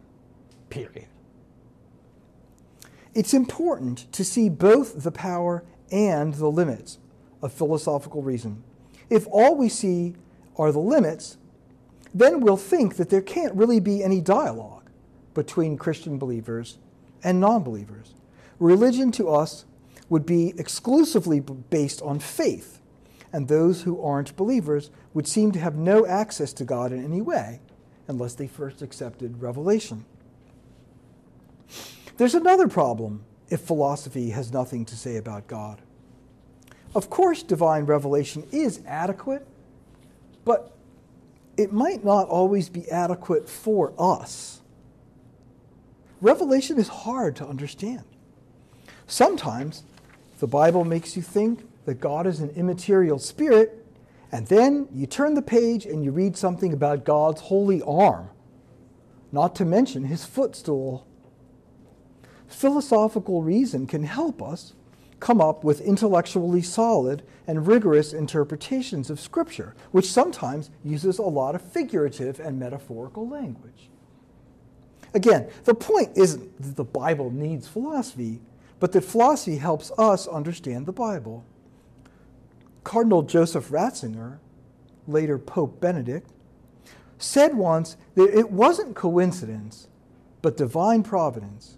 Period. 0.68 1.06
It's 3.14 3.34
important 3.34 4.10
to 4.12 4.24
see 4.24 4.48
both 4.48 5.02
the 5.02 5.10
power 5.10 5.64
and 5.90 6.34
the 6.34 6.50
limits 6.50 6.98
of 7.42 7.52
philosophical 7.52 8.22
reason. 8.22 8.62
If 9.08 9.26
all 9.30 9.56
we 9.56 9.68
see 9.68 10.14
are 10.56 10.70
the 10.70 10.78
limits, 10.78 11.36
then 12.14 12.40
we'll 12.40 12.56
think 12.56 12.96
that 12.96 13.10
there 13.10 13.22
can't 13.22 13.54
really 13.54 13.80
be 13.80 14.02
any 14.02 14.20
dialogue 14.20 14.90
between 15.34 15.76
Christian 15.76 16.18
believers 16.18 16.78
and 17.22 17.40
non 17.40 17.62
believers. 17.62 18.14
Religion 18.58 19.10
to 19.12 19.28
us 19.28 19.64
would 20.08 20.26
be 20.26 20.52
exclusively 20.58 21.40
based 21.40 22.02
on 22.02 22.18
faith, 22.18 22.80
and 23.32 23.48
those 23.48 23.82
who 23.82 24.02
aren't 24.02 24.36
believers 24.36 24.90
would 25.14 25.26
seem 25.26 25.52
to 25.52 25.60
have 25.60 25.76
no 25.76 26.06
access 26.06 26.52
to 26.52 26.64
God 26.64 26.92
in 26.92 27.04
any 27.04 27.20
way 27.20 27.60
unless 28.08 28.34
they 28.34 28.46
first 28.46 28.82
accepted 28.82 29.40
revelation. 29.40 30.04
There's 32.20 32.34
another 32.34 32.68
problem 32.68 33.24
if 33.48 33.62
philosophy 33.62 34.28
has 34.28 34.52
nothing 34.52 34.84
to 34.84 34.94
say 34.94 35.16
about 35.16 35.46
God. 35.46 35.80
Of 36.94 37.08
course, 37.08 37.42
divine 37.42 37.86
revelation 37.86 38.46
is 38.52 38.82
adequate, 38.86 39.46
but 40.44 40.76
it 41.56 41.72
might 41.72 42.04
not 42.04 42.28
always 42.28 42.68
be 42.68 42.86
adequate 42.90 43.48
for 43.48 43.94
us. 43.98 44.60
Revelation 46.20 46.76
is 46.76 46.88
hard 46.88 47.36
to 47.36 47.46
understand. 47.46 48.04
Sometimes 49.06 49.82
the 50.40 50.46
Bible 50.46 50.84
makes 50.84 51.16
you 51.16 51.22
think 51.22 51.66
that 51.86 52.00
God 52.00 52.26
is 52.26 52.40
an 52.40 52.50
immaterial 52.50 53.18
spirit, 53.18 53.86
and 54.30 54.46
then 54.48 54.88
you 54.92 55.06
turn 55.06 55.32
the 55.32 55.40
page 55.40 55.86
and 55.86 56.04
you 56.04 56.10
read 56.10 56.36
something 56.36 56.74
about 56.74 57.06
God's 57.06 57.40
holy 57.40 57.80
arm, 57.80 58.28
not 59.32 59.54
to 59.56 59.64
mention 59.64 60.04
his 60.04 60.26
footstool. 60.26 61.06
Philosophical 62.50 63.42
reason 63.42 63.86
can 63.86 64.02
help 64.02 64.42
us 64.42 64.74
come 65.20 65.40
up 65.40 65.62
with 65.62 65.80
intellectually 65.80 66.62
solid 66.62 67.22
and 67.46 67.66
rigorous 67.66 68.12
interpretations 68.12 69.08
of 69.08 69.20
Scripture, 69.20 69.74
which 69.92 70.10
sometimes 70.10 70.70
uses 70.82 71.18
a 71.18 71.22
lot 71.22 71.54
of 71.54 71.62
figurative 71.62 72.40
and 72.40 72.58
metaphorical 72.58 73.28
language. 73.28 73.88
Again, 75.14 75.48
the 75.64 75.74
point 75.74 76.10
isn't 76.16 76.60
that 76.60 76.76
the 76.76 76.84
Bible 76.84 77.30
needs 77.30 77.68
philosophy, 77.68 78.40
but 78.80 78.92
that 78.92 79.02
philosophy 79.02 79.56
helps 79.56 79.92
us 79.96 80.26
understand 80.26 80.86
the 80.86 80.92
Bible. 80.92 81.44
Cardinal 82.82 83.22
Joseph 83.22 83.68
Ratzinger, 83.68 84.38
later 85.06 85.38
Pope 85.38 85.80
Benedict, 85.80 86.28
said 87.18 87.54
once 87.54 87.96
that 88.14 88.36
it 88.36 88.50
wasn't 88.50 88.96
coincidence, 88.96 89.86
but 90.42 90.56
divine 90.56 91.02
providence 91.02 91.76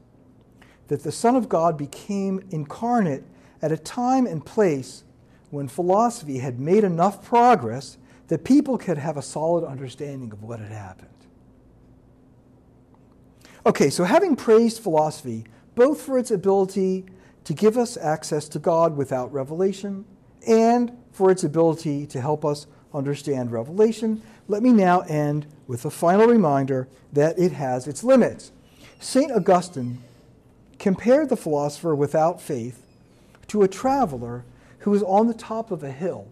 that 0.93 1.05
the 1.05 1.11
Son 1.11 1.35
of 1.37 1.49
God 1.49 1.79
became 1.79 2.45
incarnate 2.51 3.25
at 3.63 3.73
a 3.73 3.79
time 3.79 4.27
and 4.27 4.45
place 4.45 5.05
when 5.49 5.67
philosophy 5.67 6.37
had 6.37 6.61
made 6.61 6.85
enough 6.85 7.25
progress 7.25 7.97
that 8.29 8.45
people 8.45 8.77
could 8.77 8.99
have 8.99 9.17
a 9.17 9.23
solid 9.23 9.65
understanding 9.65 10.31
of 10.33 10.43
what 10.43 10.61
had 10.61 10.71
happened. 10.71 11.09
Okay, 13.65 13.89
so 13.89 14.05
having 14.05 14.37
praised 14.37 14.83
philosophy, 14.83 15.47
both 15.75 16.03
for 16.03 16.19
its 16.19 16.31
ability 16.31 17.07
to 17.45 17.55
give 17.55 17.79
us 17.79 17.97
access 17.97 18.47
to 18.51 18.59
God 18.59 18.95
without 18.95 19.33
revelation 19.33 20.05
and 20.47 20.93
for 21.11 21.31
its 21.31 21.43
ability 21.43 22.05
to 22.09 22.21
help 22.21 22.45
us 22.45 22.67
understand 22.93 23.51
revelation, 23.51 24.21
let 24.47 24.63
me 24.63 24.75
now 24.75 25.01
end 25.01 25.47
with 25.67 25.87
a 25.87 25.91
final 25.91 26.27
reminder 26.27 26.87
that 27.15 27.39
it 27.39 27.53
has 27.53 27.89
its 27.89 28.05
limits. 28.05 28.53
St. 29.01 29.33
Augustine 29.33 30.03
compared 30.83 31.29
the 31.29 31.37
philosopher 31.37 31.95
without 31.95 32.43
faith 32.43 32.85
to 33.47 33.63
a 33.63 33.69
traveler 33.69 34.45
who 34.81 34.93
is 34.93 35.03
on 35.05 35.29
the 35.29 35.35
top 35.35 35.71
of 35.71 35.85
a 35.85 35.93
hill 35.93 36.27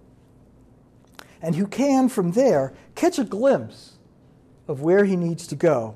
and 1.41 1.55
who 1.55 1.69
can, 1.69 2.09
from 2.09 2.33
there, 2.33 2.73
catch 2.97 3.17
a 3.17 3.23
glimpse 3.23 3.93
of 4.67 4.83
where 4.83 5.05
he 5.05 5.15
needs 5.15 5.47
to 5.47 5.55
go, 5.55 5.95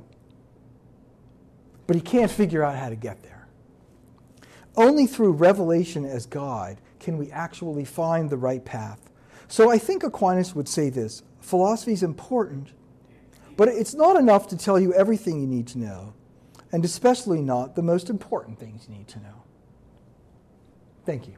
but 1.88 1.96
he 1.96 2.00
can't 2.00 2.30
figure 2.30 2.62
out 2.62 2.76
how 2.76 2.88
to 2.88 2.94
get 2.94 3.24
there. 3.24 3.48
Only 4.76 5.08
through 5.08 5.32
revelation 5.32 6.04
as 6.04 6.24
guide 6.24 6.80
can 7.00 7.18
we 7.18 7.32
actually 7.32 7.84
find 7.84 8.30
the 8.30 8.36
right 8.36 8.64
path. 8.64 9.10
So 9.48 9.68
I 9.68 9.78
think 9.78 10.04
Aquinas 10.04 10.54
would 10.54 10.68
say 10.68 10.90
this 10.90 11.24
philosophy 11.40 11.92
is 11.92 12.04
important, 12.04 12.70
but 13.56 13.66
it's 13.66 13.94
not 13.94 14.14
enough 14.14 14.46
to 14.48 14.56
tell 14.56 14.78
you 14.78 14.94
everything 14.94 15.40
you 15.40 15.48
need 15.48 15.66
to 15.68 15.78
know, 15.78 16.14
and 16.74 16.84
especially 16.84 17.40
not 17.40 17.76
the 17.76 17.82
most 17.82 18.10
important 18.10 18.58
things 18.58 18.88
you 18.88 18.96
need 18.96 19.06
to 19.06 19.20
know. 19.20 19.44
Thank 21.06 21.28
you. 21.28 21.36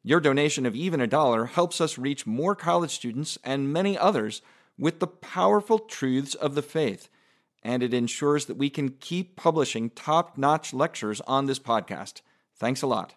Your 0.06 0.20
donation 0.20 0.66
of 0.66 0.76
even 0.76 1.00
a 1.00 1.06
dollar 1.08 1.46
helps 1.46 1.80
us 1.80 1.98
reach 1.98 2.28
more 2.28 2.54
college 2.54 2.92
students 2.92 3.38
and 3.42 3.72
many 3.72 3.98
others 3.98 4.40
with 4.78 5.00
the 5.00 5.06
powerful 5.06 5.78
truths 5.78 6.34
of 6.34 6.54
the 6.54 6.62
faith 6.62 7.08
and 7.64 7.82
it 7.82 7.94
ensures 7.94 8.44
that 8.44 8.58
we 8.58 8.68
can 8.68 8.90
keep 8.90 9.36
publishing 9.36 9.90
top 9.90 10.36
notch 10.36 10.74
lectures 10.74 11.20
on 11.22 11.46
this 11.46 11.58
podcast. 11.58 12.20
Thanks 12.56 12.82
a 12.82 12.86
lot. 12.86 13.14